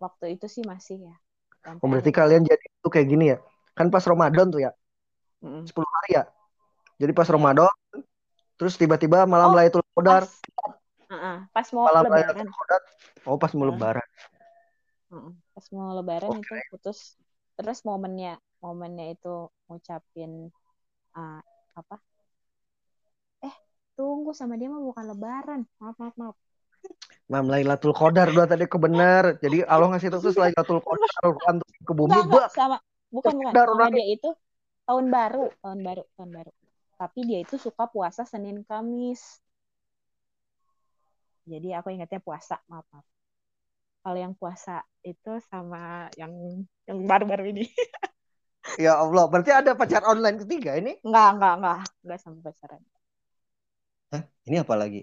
Waktu 0.02 0.24
itu 0.34 0.46
sih 0.50 0.64
masih 0.66 0.96
ya 1.08 1.14
Sampai 1.62 1.78
Oh, 1.78 1.86
berarti 1.86 2.10
akhirnya- 2.10 2.18
kalian 2.26 2.42
jadi 2.50 2.64
itu 2.66 2.88
kayak 2.90 3.08
gini 3.08 3.24
ya. 3.32 3.38
Kan 3.78 3.86
pas 3.94 4.02
Ramadan 4.02 4.46
tuh 4.50 4.60
ya, 4.66 4.70
Mm-mm. 5.40 5.62
10 5.64 5.86
hari 5.86 6.10
ya. 6.18 6.22
Jadi 6.98 7.12
pas. 7.14 7.28
Ramadan 7.30 7.70
terus 8.58 8.74
tiba-tiba 8.74 9.24
malam 9.30 9.50
Oh, 9.50 9.56
Lailatul 9.56 9.82
Qadar, 9.94 10.22
pas, 10.26 10.34
Heeh, 11.12 11.36
pas 11.54 11.66
mau 11.74 11.84
malam 11.86 12.02
lebaran 12.06 12.46
Qadar. 12.50 12.82
Oh, 13.26 13.36
pas 13.38 13.52
mau 13.54 13.64
Heeh. 13.64 13.70
lebaran. 13.74 14.08
Heeh, 15.12 15.32
pas 15.54 15.66
mau 15.74 15.88
lebaran 15.98 16.30
Oke. 16.34 16.42
itu 16.42 16.54
putus 16.74 16.98
terus 17.54 17.78
momennya 17.86 18.32
momennya 18.64 19.12
itu 19.14 19.28
ngucapin 19.68 20.50
ah, 21.12 21.38
apa 21.76 21.96
eh 23.40 23.54
tunggu 23.94 24.32
sama 24.32 24.56
dia 24.56 24.72
mah 24.72 24.80
bukan 24.80 25.04
lebaran 25.12 25.60
maaf 25.78 25.96
maaf 26.00 26.14
maaf 26.16 26.36
Mam 27.30 27.46
Lailatul 27.48 27.94
Qadar 27.94 28.26
udah 28.34 28.46
tadi 28.50 28.64
kebenar. 28.66 29.38
Jadi 29.38 29.62
Allah 29.64 29.86
ngasih 29.94 30.08
tahu 30.12 30.20
terus 30.26 30.38
Lailatul 30.38 30.80
Qadar 30.82 31.10
ke 31.86 31.92
bumi. 31.94 32.18
enggak 32.26 32.46
Bah, 32.46 32.48
sama 32.50 32.76
bukan 33.12 33.34
bukan 33.38 33.52
sama 33.52 33.86
Dar. 33.86 33.92
dia 33.94 34.06
itu 34.16 34.28
tahun 34.88 35.06
baru 35.12 35.44
tahun 35.62 35.78
baru 35.86 36.02
tahun 36.16 36.30
baru 36.32 36.52
tapi 36.98 37.20
dia 37.28 37.38
itu 37.44 37.54
suka 37.58 37.84
puasa 37.90 38.22
Senin 38.24 38.64
Kamis 38.66 39.22
jadi 41.46 41.68
aku 41.78 41.88
ingatnya 41.94 42.20
puasa 42.22 42.56
maaf 42.70 42.86
maaf 42.92 43.06
kalau 44.02 44.18
yang 44.18 44.34
puasa 44.34 44.82
itu 45.06 45.38
sama 45.50 46.10
yang 46.18 46.32
yang 46.88 46.98
baru-baru 47.06 47.54
ini 47.54 47.64
ya 48.84 48.92
Allah, 49.02 49.24
berarti 49.30 49.50
ada 49.52 49.72
pacar 49.78 50.02
online 50.06 50.38
ketiga 50.42 50.78
ini? 50.80 50.92
enggak 51.06 51.26
enggak 51.34 51.52
enggak 51.58 51.78
enggak 52.02 52.18
sampai 52.22 52.40
pacaran 52.46 52.82
Hah? 54.12 54.22
Ini 54.46 54.56
apa 54.64 54.74
lagi? 54.82 54.98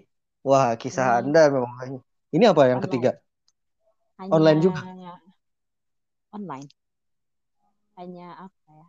Wah, 0.46 0.68
kisah 0.80 1.06
Ini. 1.06 1.20
Anda 1.20 1.40
memang. 1.54 2.02
Ini 2.30 2.44
apa 2.46 2.62
yang 2.70 2.78
Online. 2.78 2.86
ketiga? 2.86 3.10
hanya 4.20 4.32
Online 4.36 4.60
juga? 4.62 4.80
online 6.30 6.68
hanya 7.98 8.28
apa 8.48 8.70
ya 8.70 8.86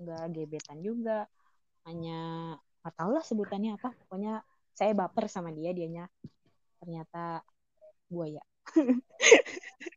nggak 0.00 0.22
gebetan 0.32 0.78
juga 0.80 1.28
hanya 1.84 2.18
nggak 2.80 2.94
tahu 2.96 3.10
lah 3.12 3.24
sebutannya 3.24 3.76
apa 3.76 3.92
pokoknya 3.92 4.40
saya 4.72 4.92
baper 4.96 5.28
sama 5.28 5.52
dia 5.52 5.70
dianya 5.76 6.08
ternyata 6.80 7.44
buaya 8.08 8.40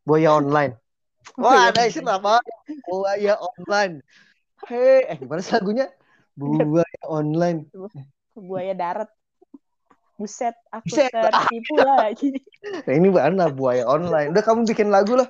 Buaya 0.07 0.35
online. 0.35 0.75
Wah, 1.39 1.71
ada 1.71 1.87
istilah 1.87 2.19
apa? 2.19 2.43
Buaya 2.83 3.39
online. 3.39 4.03
Hei, 4.67 5.07
eh 5.07 5.17
gimana 5.19 5.41
lagunya? 5.43 5.87
Buaya 6.39 7.01
online. 7.07 7.71
buaya 8.35 8.73
darat 8.75 9.09
buset 10.17 10.55
aku 10.69 10.93
Buset. 10.93 11.11
tertipu 11.11 11.75
lagi 11.89 12.29
Nah, 12.63 12.93
ini 12.95 13.09
mana 13.11 13.51
buaya 13.51 13.83
online? 13.83 14.31
Udah 14.31 14.43
kamu 14.43 14.63
bikin 14.69 14.87
lagu 14.87 15.19
lah. 15.19 15.27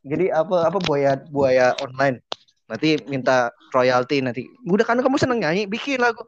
Jadi 0.00 0.32
apa 0.32 0.64
apa 0.64 0.78
buaya 0.80 1.20
buaya 1.28 1.76
online. 1.84 2.24
Nanti 2.70 2.96
minta 3.04 3.52
royalti 3.74 4.24
nanti. 4.24 4.48
Udah 4.64 4.86
kan 4.88 4.96
kamu 5.02 5.16
seneng 5.20 5.44
nyanyi, 5.44 5.68
bikin 5.68 6.00
lagu. 6.00 6.24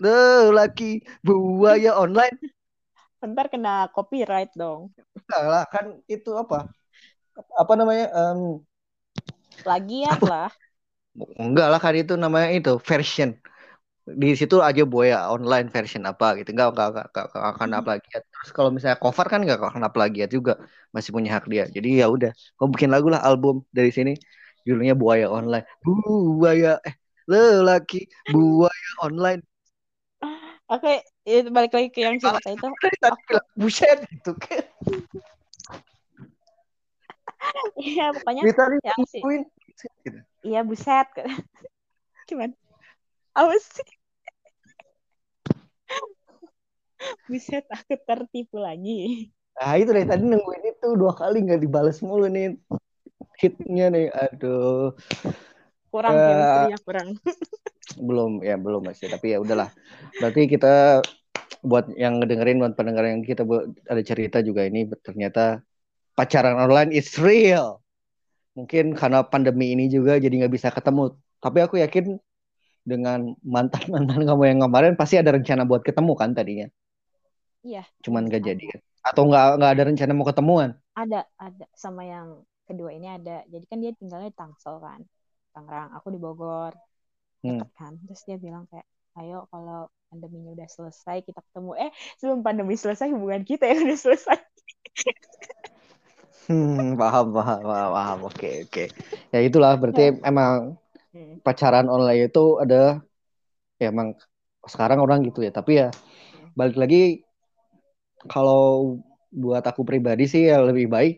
The 0.00 0.48
laki 0.50 1.04
buaya 1.20 1.94
online. 2.00 2.38
Bentar 3.20 3.48
kena 3.52 3.88
copyright 3.92 4.52
dong. 4.56 4.92
Enggak 5.16 5.42
lah, 5.48 5.64
kan 5.68 5.86
itu 6.08 6.30
apa? 6.32 6.68
Apa 7.56 7.72
namanya? 7.76 8.08
Em, 8.12 8.60
Plagiat 9.64 10.20
lah. 10.24 10.50
enggak 11.38 11.68
lah 11.70 11.80
kan 11.80 11.94
itu 11.94 12.14
namanya 12.18 12.50
itu 12.52 12.72
version. 12.82 13.36
Di 14.04 14.36
situ 14.36 14.60
aja 14.60 14.84
buaya 14.84 15.32
online 15.32 15.72
version 15.72 16.04
apa 16.04 16.36
gitu. 16.36 16.52
Enggak 16.52 16.76
enggak 16.76 16.88
enggak, 16.92 17.06
enggak, 17.08 17.26
enggak 17.32 17.54
kena 17.56 17.78
plagiat. 17.80 18.22
Terus 18.28 18.50
kalau 18.52 18.70
misalnya 18.74 18.98
cover 19.00 19.26
kan 19.32 19.40
enggak 19.40 19.60
kena 19.64 19.88
plagiat 19.88 20.28
juga. 20.28 20.60
Masih 20.92 21.10
punya 21.16 21.30
hak 21.36 21.48
dia. 21.48 21.64
Jadi 21.72 22.04
ya 22.04 22.06
udah, 22.12 22.30
kamu 22.60 22.68
bikin 22.76 22.90
lagu 22.92 23.08
lah 23.08 23.24
album 23.24 23.64
dari 23.72 23.88
sini. 23.88 24.12
Judulnya 24.64 24.96
Buaya 24.96 25.28
Online. 25.28 25.64
Buaya 25.84 26.80
eh 26.84 26.96
lelaki 27.32 28.04
buaya 28.28 28.90
online. 29.00 29.40
Oke, 30.68 31.04
itu 31.24 31.48
balik 31.52 31.72
lagi 31.72 31.88
ke 31.92 32.00
yang 32.04 32.16
cerita 32.20 32.52
itu. 32.52 32.68
Buset 33.60 34.04
gitu 34.08 34.32
kan. 34.36 34.64
Iya, 37.76 38.08
pokoknya 38.16 38.42
yang 38.88 39.04
sih. 39.04 39.20
gitu. 39.20 40.18
Iya, 40.44 40.60
buset. 40.64 41.04
Gimana? 42.28 42.56
Apa 43.36 43.52
sih? 43.60 43.84
Buset, 47.28 47.64
aku 47.70 47.94
tertipu 48.00 48.60
lagi. 48.60 49.30
Nah 49.54 49.78
itu 49.78 49.90
dari 49.94 50.06
tadi 50.06 50.24
nungguin 50.26 50.64
itu 50.74 50.88
dua 50.98 51.14
kali 51.14 51.46
nggak 51.46 51.62
dibalas 51.62 52.02
mulu 52.02 52.26
nih 52.26 52.58
hitnya 53.38 53.92
nih. 53.92 54.10
Aduh. 54.10 54.94
Kurang 55.94 56.14
Eh, 56.18 56.26
chemistry-nya 56.26 56.78
kurang. 56.82 57.08
belum 58.00 58.42
ya 58.42 58.56
belum 58.58 58.82
masih 58.90 59.12
tapi 59.12 59.36
ya 59.36 59.38
udahlah 59.38 59.70
berarti 60.18 60.48
kita 60.50 61.04
buat 61.64 61.88
yang 61.96 62.20
ngedengerin 62.20 62.60
buat 62.60 62.74
pendengar 62.76 63.04
yang 63.08 63.22
kita 63.24 63.46
buat 63.46 63.70
ada 63.88 64.02
cerita 64.04 64.40
juga 64.44 64.66
ini 64.66 64.88
ternyata 65.04 65.62
pacaran 66.16 66.58
online 66.58 66.90
is 66.92 67.16
real 67.20 67.80
mungkin 68.54 68.94
karena 68.94 69.26
pandemi 69.26 69.74
ini 69.74 69.90
juga 69.90 70.18
jadi 70.18 70.32
nggak 70.44 70.54
bisa 70.54 70.68
ketemu 70.70 71.14
tapi 71.42 71.58
aku 71.60 71.80
yakin 71.80 72.18
dengan 72.84 73.32
mantan 73.42 73.84
mantan 73.92 74.22
kamu 74.28 74.42
yang 74.44 74.60
kemarin 74.64 74.92
pasti 74.94 75.16
ada 75.18 75.34
rencana 75.34 75.64
buat 75.64 75.82
ketemu 75.82 76.12
kan 76.14 76.30
tadinya 76.36 76.68
Iya, 77.64 77.82
cuman 78.04 78.22
nggak 78.28 78.42
Ada. 78.42 78.48
jadi 78.48 78.64
kan 78.72 78.80
atau 79.08 79.22
nggak 79.28 79.44
nggak 79.58 79.70
ada 79.74 79.82
rencana 79.88 80.12
mau 80.16 80.26
ketemuan 80.30 80.70
ada, 80.94 81.20
ada. 81.38 81.64
Sama 81.74 82.02
yang 82.06 82.28
kedua 82.68 82.90
ini 82.94 83.06
ada. 83.10 83.42
Jadi 83.52 83.64
kan 83.70 83.78
dia 83.82 83.92
tinggalnya 83.98 84.30
di 84.32 84.36
Tangsel 84.38 84.76
kan. 84.82 85.00
Tangerang. 85.54 85.90
Aku 85.98 86.08
di 86.14 86.18
Bogor. 86.22 86.72
Hmm. 87.42 87.60
Deket 87.60 87.70
kan. 87.78 87.92
Terus 88.06 88.22
dia 88.28 88.36
bilang 88.38 88.64
kayak, 88.70 88.86
ayo 89.20 89.46
kalau 89.52 89.90
pandeminya 90.10 90.50
udah 90.56 90.68
selesai 90.70 91.16
kita 91.26 91.40
ketemu. 91.50 91.70
Eh, 91.88 91.90
sebelum 92.18 92.40
pandemi 92.46 92.74
selesai 92.78 93.08
hubungan 93.14 93.42
kita 93.46 93.64
ya 93.70 93.76
udah 93.84 93.98
selesai. 93.98 94.38
hmm, 96.48 96.96
paham 97.00 97.26
paham 97.34 97.60
paham, 97.64 97.90
paham. 97.96 98.18
oke 98.28 98.48
oke 98.68 98.84
ya 99.32 99.38
itulah 99.44 99.72
berarti 99.80 100.02
emang 100.24 100.76
Hmm. 101.14 101.38
pacaran 101.46 101.86
online 101.88 102.28
itu 102.30 102.58
ada 102.62 102.98
ya 103.80 103.88
emang 103.94 104.14
sekarang 104.66 104.98
orang 105.02 105.24
gitu 105.28 105.44
ya 105.46 105.52
tapi 105.54 105.80
ya 105.82 105.88
balik 106.58 106.76
lagi 106.78 107.23
kalau 108.28 108.98
buat 109.34 109.64
aku 109.66 109.82
pribadi 109.82 110.24
sih 110.30 110.46
ya 110.50 110.62
lebih 110.62 110.86
baik 110.86 111.14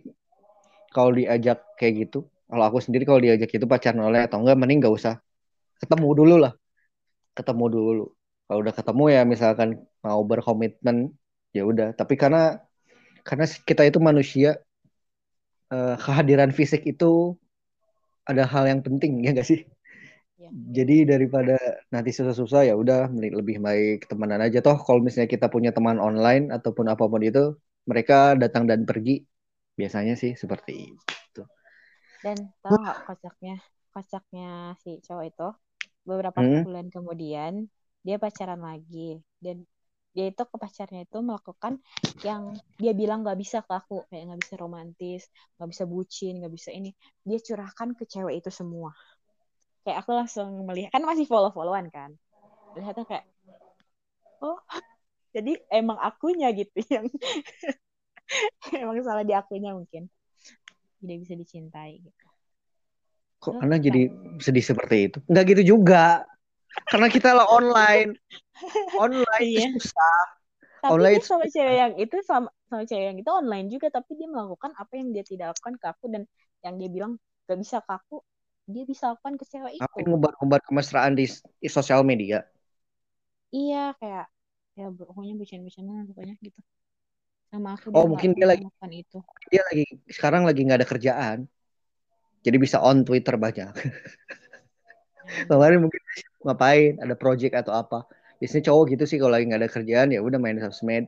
kalau 0.90 1.12
diajak 1.12 1.60
kayak 1.76 2.08
gitu. 2.08 2.26
Kalau 2.46 2.64
aku 2.64 2.78
sendiri 2.80 3.04
kalau 3.04 3.20
diajak 3.20 3.50
itu 3.50 3.66
pacaran 3.66 4.00
online 4.00 4.26
atau 4.30 4.40
enggak 4.40 4.56
mending 4.56 4.78
gak 4.86 4.94
usah. 4.94 5.14
Ketemu 5.82 6.08
dulu 6.14 6.34
lah. 6.40 6.52
Ketemu 7.36 7.64
dulu. 7.68 8.04
Kalau 8.46 8.58
udah 8.62 8.74
ketemu 8.74 9.04
ya 9.10 9.22
misalkan 9.26 9.68
mau 10.00 10.22
berkomitmen 10.22 11.12
ya 11.52 11.66
udah. 11.66 11.92
Tapi 11.92 12.14
karena 12.14 12.62
karena 13.26 13.44
kita 13.44 13.82
itu 13.84 13.98
manusia 13.98 14.56
eh, 15.74 15.96
kehadiran 15.98 16.54
fisik 16.54 16.86
itu 16.86 17.34
ada 18.26 18.46
hal 18.46 18.66
yang 18.66 18.80
penting 18.82 19.22
ya 19.22 19.34
gak 19.34 19.46
sih 19.46 19.66
Ya. 20.46 20.52
jadi 20.76 20.94
daripada 21.12 21.54
nanti 21.94 22.10
susah-susah 22.16 22.60
ya 22.68 22.74
udah 22.82 22.98
lebih 23.38 23.56
baik 23.66 23.96
temenan 24.10 24.40
aja 24.46 24.58
toh 24.66 24.76
kalau 24.86 25.00
misalnya 25.04 25.30
kita 25.34 25.46
punya 25.54 25.70
teman 25.76 25.98
online 26.08 26.44
ataupun 26.56 26.86
apa 26.92 27.04
pun 27.12 27.22
itu 27.28 27.40
mereka 27.90 28.14
datang 28.42 28.64
dan 28.70 28.80
pergi 28.88 29.12
biasanya 29.78 30.14
sih 30.22 30.32
seperti 30.42 30.72
itu. 30.96 31.42
Dan 32.24 32.38
tahu 32.62 32.76
nggak 32.84 32.98
kocaknya? 33.08 33.54
Kocaknya 33.94 34.46
si 34.82 34.90
cowok 35.06 35.24
itu 35.30 35.46
beberapa 36.08 36.40
Hmm. 36.40 36.64
bulan 36.64 36.86
kemudian 36.94 37.52
dia 38.06 38.16
pacaran 38.22 38.60
lagi 38.68 39.18
dan 39.44 39.56
dia 40.14 40.24
itu 40.32 40.42
ke 40.50 40.56
pacarnya 40.62 41.00
itu 41.06 41.18
melakukan 41.28 41.74
yang 42.28 42.42
dia 42.80 42.92
bilang 43.00 43.18
nggak 43.24 43.38
bisa 43.42 43.58
ke 43.66 43.72
aku 43.80 43.94
kayak 44.08 44.22
nggak 44.32 44.40
bisa 44.44 44.54
romantis 44.62 45.20
nggak 45.56 45.68
bisa 45.72 45.84
bucin 45.92 46.32
nggak 46.40 46.52
bisa 46.56 46.70
ini 46.78 46.90
dia 47.28 47.38
curahkan 47.46 47.88
ke 47.98 48.04
cewek 48.12 48.34
itu 48.40 48.50
semua 48.60 48.90
kayak 49.86 50.02
aku 50.02 50.10
langsung 50.18 50.66
melihat 50.66 50.90
kan 50.90 51.06
masih 51.06 51.30
follow 51.30 51.54
followan 51.54 51.86
kan 51.94 52.10
lihatnya 52.74 53.06
kayak 53.06 53.24
oh 54.42 54.58
jadi 55.36 55.62
emang 55.70 55.94
akunya 56.02 56.50
gitu 56.50 56.82
yang 56.94 57.06
emang 58.82 58.98
salah 59.06 59.22
di 59.22 59.30
akunya 59.30 59.70
mungkin 59.70 60.10
tidak 60.98 61.16
bisa 61.22 61.34
dicintai 61.38 62.02
gitu 62.02 62.26
Kok 63.36 63.62
Anda 63.62 63.76
nggak? 63.76 63.84
jadi 63.84 64.02
sedih 64.40 64.64
seperti 64.64 64.96
itu? 65.12 65.18
Enggak 65.28 65.44
gitu 65.54 65.76
juga. 65.76 66.24
Karena 66.88 67.06
kita 67.12 67.36
lah 67.36 67.46
online. 67.52 68.16
Online 68.96 69.44
Iya. 69.44 69.68
susah. 69.76 70.18
Tapi 70.82 70.90
Online 70.96 71.20
dia 71.20 71.28
sama 71.28 71.46
cewek 71.46 71.76
yang 71.76 71.92
itu 72.00 72.16
sama 72.24 72.48
sama 72.66 72.82
cewek 72.88 73.04
yang 73.14 73.18
itu 73.20 73.30
online 73.30 73.66
juga 73.70 73.86
tapi 73.92 74.18
dia 74.18 74.26
melakukan 74.26 74.74
apa 74.74 74.92
yang 74.98 75.14
dia 75.14 75.22
tidak 75.22 75.54
lakukan 75.54 75.74
ke 75.78 75.86
aku 75.86 76.04
dan 76.10 76.22
yang 76.66 76.74
dia 76.80 76.88
bilang 76.90 77.12
gak 77.46 77.58
bisa 77.62 77.78
ke 77.78 77.92
aku 77.94 78.16
dia 78.72 78.84
bisa 78.90 79.04
lakukan 79.10 79.34
ke 79.40 79.44
cewek 79.52 79.74
itu. 79.82 80.00
ngebar-ngebar 80.08 80.60
kemesraan 80.66 81.12
di, 81.18 81.24
di 81.62 81.68
sosial 81.76 82.00
media? 82.10 82.38
Iya 83.56 83.76
kayak 84.00 84.24
ya 84.78 84.84
pokoknya 84.98 85.32
bucin-bucinan 85.40 86.02
pokoknya 86.08 86.34
gitu. 86.46 86.60
Sama 87.50 87.68
aku 87.76 87.88
Oh, 87.96 88.04
mungkin 88.10 88.30
dia 88.36 88.46
lagi 88.50 88.62
itu. 89.02 89.18
dia 89.52 89.62
lagi 89.68 89.82
sekarang 90.16 90.42
lagi 90.48 90.60
nggak 90.66 90.78
ada 90.80 90.88
kerjaan. 90.92 91.38
Jadi 92.46 92.56
bisa 92.62 92.78
on 92.80 93.02
Twitter 93.02 93.34
banyak. 93.36 93.72
Kemarin 95.50 95.78
mungkin 95.84 96.02
ngapain, 96.46 96.92
ada 97.02 97.14
project 97.18 97.52
atau 97.58 97.72
apa. 97.74 98.06
Biasanya 98.38 98.64
cowok 98.70 98.84
gitu 98.94 99.04
sih 99.08 99.18
kalau 99.20 99.32
lagi 99.34 99.44
nggak 99.48 99.60
ada 99.64 99.70
kerjaan 99.72 100.08
ya 100.14 100.20
udah 100.22 100.38
main 100.42 100.58
sosmed 100.62 101.04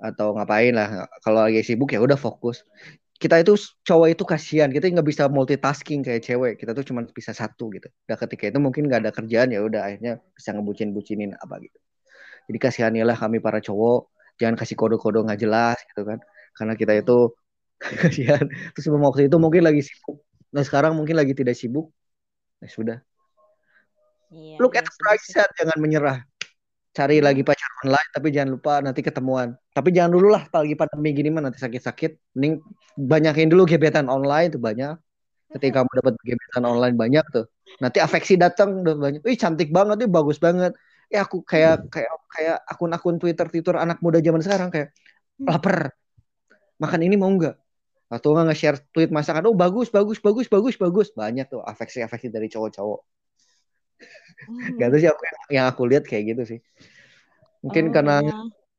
atau 0.00 0.34
ngapain 0.36 0.72
lah. 0.78 1.08
Kalau 1.24 1.40
lagi 1.46 1.60
sibuk 1.66 1.90
ya 1.94 2.00
udah 2.02 2.18
fokus. 2.20 2.64
Kita 3.18 3.34
itu 3.42 3.58
cowok 3.82 4.08
itu 4.14 4.22
kasihan, 4.22 4.70
kita 4.70 4.86
nggak 4.94 5.08
bisa 5.10 5.24
multitasking 5.26 6.00
kayak 6.06 6.22
cewek. 6.22 6.52
Kita 6.60 6.70
tuh 6.78 6.84
cuma 6.86 7.02
bisa 7.10 7.34
satu 7.34 7.66
gitu. 7.74 7.88
Dan 8.06 8.14
ketika 8.14 8.44
itu 8.50 8.58
mungkin 8.62 8.86
nggak 8.86 9.00
ada 9.06 9.12
kerjaan 9.14 9.50
ya 9.50 9.58
udah 9.66 9.80
akhirnya 9.90 10.22
bisa 10.38 10.54
ngebucin-bucinin 10.54 11.34
apa 11.34 11.58
gitu. 11.64 11.78
Jadi 12.48 12.58
kasihanilah 12.62 13.16
kami 13.18 13.38
para 13.44 13.58
cowok, 13.60 14.00
jangan 14.40 14.56
kasih 14.60 14.76
kode-kode 14.80 15.18
nggak 15.26 15.40
jelas 15.44 15.78
gitu 15.92 16.02
kan. 16.08 16.18
Karena 16.56 16.74
kita 16.80 16.92
itu 17.00 17.16
kasihan. 18.02 18.44
Terus 18.74 18.86
waktu 18.90 19.28
itu 19.30 19.36
mungkin 19.42 19.62
lagi 19.68 19.82
sibuk. 19.84 20.16
Nah 20.54 20.62
sekarang 20.66 20.92
mungkin 20.98 21.16
lagi 21.20 21.32
tidak 21.36 21.54
sibuk. 21.58 21.90
Nah 22.62 22.70
sudah. 22.70 22.98
Iya, 24.32 24.56
Look 24.60 24.74
iya 24.74 24.78
at 24.78 24.84
the 24.86 24.94
sih, 24.94 25.02
bright 25.02 25.22
side, 25.24 25.52
jangan 25.58 25.78
menyerah. 25.80 26.18
Cari 26.96 27.18
Iya. 27.18 27.26
lagi 27.26 27.42
pacar 27.46 27.70
online, 27.84 28.10
tapi 28.14 28.28
jangan 28.34 28.50
lupa 28.58 28.74
nanti 28.84 29.00
ketemuan. 29.06 29.54
Tapi 29.78 29.94
jangan 29.94 30.10
dulu 30.10 30.34
lah, 30.34 30.42
lagi 30.50 30.74
pandemi 30.74 31.14
gini 31.14 31.30
mah 31.30 31.46
nanti 31.46 31.62
sakit-sakit. 31.62 32.34
Mending 32.34 32.58
banyakin 32.98 33.46
dulu 33.46 33.62
gebetan 33.62 34.10
online 34.10 34.50
tuh 34.50 34.58
banyak. 34.58 34.98
Ketika 35.54 35.86
kamu 35.86 35.90
dapat 36.02 36.14
gebetan 36.26 36.66
online 36.66 36.98
banyak 36.98 37.22
tuh, 37.30 37.46
nanti 37.78 38.02
afeksi 38.02 38.34
datang 38.34 38.82
udah 38.82 38.98
banyak. 38.98 39.22
Ih 39.22 39.38
cantik 39.38 39.70
banget, 39.70 40.02
ih 40.02 40.10
bagus 40.10 40.42
banget. 40.42 40.74
Ya 41.06 41.22
aku 41.22 41.46
kayak 41.46 41.86
kayak 41.94 42.10
kayak 42.26 42.58
akun-akun 42.66 43.22
Twitter 43.22 43.46
Twitter 43.46 43.78
anak 43.78 44.02
muda 44.02 44.18
zaman 44.18 44.42
sekarang 44.42 44.74
kayak 44.74 44.90
lapar. 45.46 45.94
Makan 46.82 47.00
ini 47.06 47.14
mau 47.14 47.30
nggak? 47.30 47.54
Atau 48.10 48.34
nggak 48.34 48.50
nge-share 48.50 48.82
tweet 48.90 49.14
masakan, 49.14 49.46
oh 49.46 49.54
bagus, 49.54 49.94
bagus, 49.94 50.18
bagus, 50.18 50.50
bagus, 50.50 50.74
bagus. 50.74 51.08
Banyak 51.14 51.46
tuh 51.54 51.62
afeksi-afeksi 51.62 52.34
dari 52.34 52.50
cowok-cowok. 52.50 53.00
Hmm. 54.42 54.78
Gak 54.78 54.88
tahu 54.90 54.98
sih 54.98 55.10
aku 55.10 55.22
yang, 55.54 55.66
aku 55.70 55.82
lihat 55.86 56.04
kayak 56.06 56.34
gitu 56.34 56.42
sih. 56.56 56.58
Mungkin 57.62 57.90
Oh, 57.90 57.92
karena 57.94 58.14
kayaknya 58.22 58.38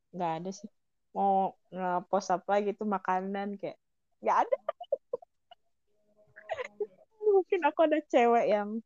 nggak 0.09 0.31
ada 0.43 0.51
sih. 0.51 0.69
Mau 1.15 1.57
nge-post 1.73 2.29
apa 2.33 2.53
gitu 2.65 2.85
makanan 2.85 3.57
kayak 3.57 3.77
nggak 4.21 4.37
ada. 4.45 4.57
Mungkin 7.35 7.59
aku 7.65 7.79
ada 7.85 7.97
cewek 8.09 8.45
yang 8.49 8.81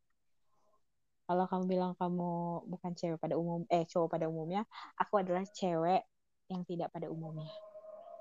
kalau 1.24 1.48
kamu 1.48 1.64
bilang 1.64 1.92
kamu 1.96 2.60
bukan 2.68 2.92
cewek 2.92 3.16
pada 3.16 3.40
umum 3.40 3.64
eh 3.72 3.88
cowok 3.88 4.08
pada 4.12 4.28
umumnya, 4.28 4.68
aku 5.00 5.24
adalah 5.24 5.40
cewek 5.48 6.04
yang 6.52 6.62
tidak 6.68 6.92
pada 6.92 7.08
umumnya. 7.08 7.48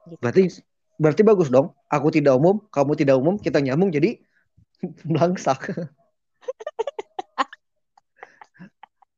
Gitu. 0.04 0.20
berarti 0.20 0.42
berarti 1.00 1.22
bagus 1.24 1.52
dong. 1.52 1.76
Aku 1.92 2.12
tidak 2.12 2.36
umum, 2.40 2.64
kamu 2.72 2.96
tidak 2.96 3.16
umum, 3.20 3.36
kita 3.40 3.60
nyambung 3.60 3.92
jadi 3.92 4.20
belangsak. 5.08 5.68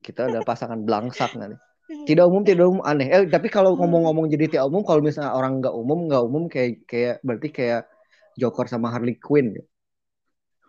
kita 0.06 0.30
ada 0.30 0.41
pasangan 0.45 0.82
belangsak 0.82 1.34
nanti. 1.38 1.58
Tidak 1.86 2.26
umum 2.26 2.41
tidak 2.41 2.65
umum 2.65 2.82
aneh 2.82 3.08
eh 3.13 3.26
tapi 3.30 3.48
kalau 3.50 3.78
ngomong-ngomong 3.78 4.26
jadi 4.30 4.50
tidak 4.50 4.65
umum 4.69 4.82
kalau 4.82 5.02
misalnya 5.06 5.38
orang 5.38 5.62
nggak 5.62 5.76
umum 5.76 6.00
nggak 6.10 6.24
umum 6.26 6.43
kayak 6.50 6.82
kayak 6.89 7.15
berarti 7.21 7.50
kayak 7.54 7.82
Joker 8.36 8.65
sama 8.65 8.89
Harley 8.89 9.21
Quinn 9.21 9.54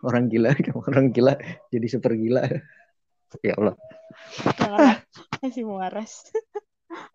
orang 0.05 0.29
gila 0.29 0.53
orang 0.89 1.09
gila 1.09 1.33
jadi 1.73 1.87
super 1.89 2.13
gila 2.13 2.45
ya 3.47 3.57
Allah 3.57 3.73
masih 5.41 5.65
waras. 5.71 6.27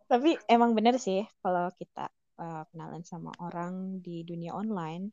Tapi 0.06 0.36
emang 0.46 0.76
bener 0.76 1.00
sih 1.00 1.24
kalau 1.40 1.72
kita 1.74 2.12
uh, 2.38 2.62
kenalan 2.70 3.02
sama 3.02 3.32
orang 3.40 3.98
di 4.04 4.22
dunia 4.22 4.52
online, 4.52 5.10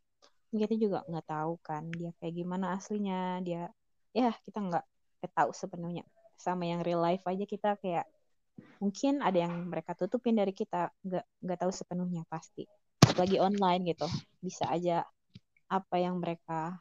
kita 0.51 0.75
juga 0.75 1.05
nggak 1.07 1.27
tahu 1.29 1.53
kan 1.63 1.87
dia 1.95 2.11
kayak 2.19 2.35
gimana 2.35 2.75
aslinya. 2.75 3.39
Dia 3.41 3.71
ya 4.11 4.35
kita 4.43 4.59
nggak 4.59 4.85
tahu 5.33 5.49
sepenuhnya. 5.55 6.03
Sama 6.39 6.67
yang 6.67 6.83
real 6.83 7.03
life 7.03 7.23
aja 7.27 7.43
kita 7.43 7.75
kayak 7.79 8.07
mungkin 8.79 9.19
ada 9.19 9.45
yang 9.45 9.67
mereka 9.67 9.91
tutupin 9.93 10.39
dari 10.39 10.55
kita 10.55 10.89
nggak 11.03 11.25
nggak 11.43 11.57
tahu 11.59 11.71
sepenuhnya 11.71 12.23
pasti. 12.31 12.65
Lagi 13.15 13.37
online 13.37 13.93
gitu 13.93 14.07
bisa 14.39 14.65
aja 14.71 15.03
apa 15.69 15.95
yang 16.01 16.17
mereka 16.17 16.79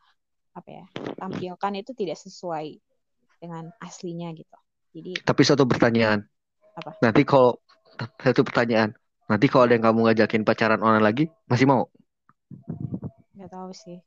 apa 0.56 0.68
ya 0.70 0.84
tampilkan 1.18 1.72
itu 1.78 1.92
tidak 1.94 2.16
sesuai 2.18 2.78
dengan 3.38 3.70
aslinya 3.82 4.30
gitu. 4.34 4.56
Jadi 4.94 5.12
tapi 5.22 5.42
satu 5.44 5.66
pertanyaan 5.68 6.24
Apa? 6.78 6.94
nanti 7.02 7.22
kalau 7.26 7.58
satu 8.22 8.42
pertanyaan 8.46 8.94
nanti 9.28 9.46
kalau 9.50 9.68
ada 9.68 9.76
yang 9.76 9.84
kamu 9.84 10.08
ngajakin 10.08 10.42
pacaran 10.46 10.80
online 10.80 11.04
lagi 11.04 11.24
masih 11.50 11.66
mau 11.68 11.86
nggak 13.38 13.50
tahu 13.50 13.70
sih. 13.74 13.98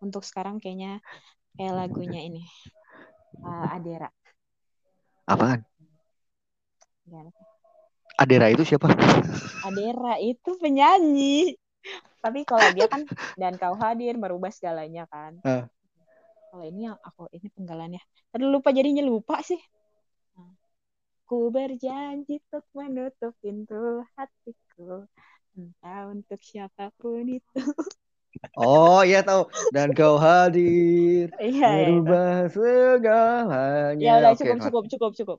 Untuk 0.00 0.24
sekarang 0.24 0.58
kayaknya 0.58 1.04
kayak 1.54 1.76
lagunya 1.76 2.24
ini 2.24 2.42
uh, 3.44 3.74
Adera. 3.76 4.08
apaan? 5.28 5.69
Adera 8.20 8.52
itu 8.52 8.62
siapa 8.68 8.92
Adera 9.64 10.20
itu 10.20 10.50
penyanyi. 10.60 11.56
Tapi 12.20 12.44
kalau 12.44 12.68
dia 12.76 12.84
kan 12.84 13.08
dan 13.40 13.56
kau 13.56 13.72
hadir 13.80 14.20
merubah 14.20 14.52
segalanya 14.52 15.08
kan. 15.08 15.40
Ah. 15.40 15.64
Kalau 16.52 16.64
ini 16.66 16.90
yang 16.90 16.98
aku 17.00 17.30
ini 17.32 17.48
penggalannya. 17.54 18.02
Tadi 18.28 18.44
lupa 18.44 18.74
jadinya 18.76 19.00
lupa 19.00 19.40
sih. 19.40 19.58
Ku 21.24 21.48
berjanji 21.48 22.42
untuk 22.42 22.66
menutup 22.74 23.32
pintu 23.40 24.04
hatiku. 24.18 25.06
Entah 25.54 26.10
untuk 26.10 26.42
siapa 26.42 26.90
pun 26.98 27.24
itu. 27.24 27.62
oh 28.54 29.02
iya 29.02 29.26
tahu 29.26 29.50
dan 29.74 29.90
kau 29.90 30.14
hadir 30.14 31.34
Iya, 31.42 31.50
iya, 31.50 31.68
merubah 31.90 32.46
segalanya 32.46 33.98
Ya 33.98 34.12
udah 34.22 34.32
cukup 34.38 34.58
cukup 34.62 34.84
cukup 34.86 35.12
cukup. 35.18 35.38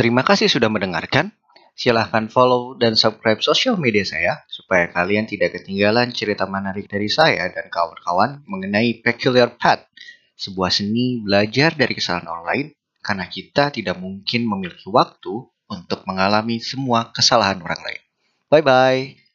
Terima 0.00 0.24
kasih 0.24 0.48
sudah 0.48 0.72
mendengarkan. 0.72 1.28
Silahkan 1.76 2.24
follow 2.32 2.72
dan 2.72 2.96
subscribe 2.96 3.44
sosial 3.44 3.76
media 3.76 4.00
saya 4.00 4.40
supaya 4.48 4.88
kalian 4.88 5.28
tidak 5.28 5.60
ketinggalan 5.60 6.08
cerita 6.16 6.48
menarik 6.48 6.88
dari 6.88 7.12
saya 7.12 7.52
dan 7.52 7.68
kawan-kawan 7.68 8.40
mengenai 8.48 9.04
Peculiar 9.04 9.60
Path, 9.60 9.92
sebuah 10.40 10.72
seni 10.72 11.20
belajar 11.20 11.76
dari 11.76 11.92
kesalahan 11.92 12.32
online 12.32 12.72
karena 13.04 13.28
kita 13.28 13.76
tidak 13.76 14.00
mungkin 14.00 14.48
memiliki 14.48 14.88
waktu 14.88 15.36
untuk 15.68 16.00
mengalami 16.08 16.64
semua 16.64 17.12
kesalahan 17.12 17.60
orang 17.60 17.84
lain. 17.84 18.00
Bye 18.48 18.64
bye. 18.64 19.29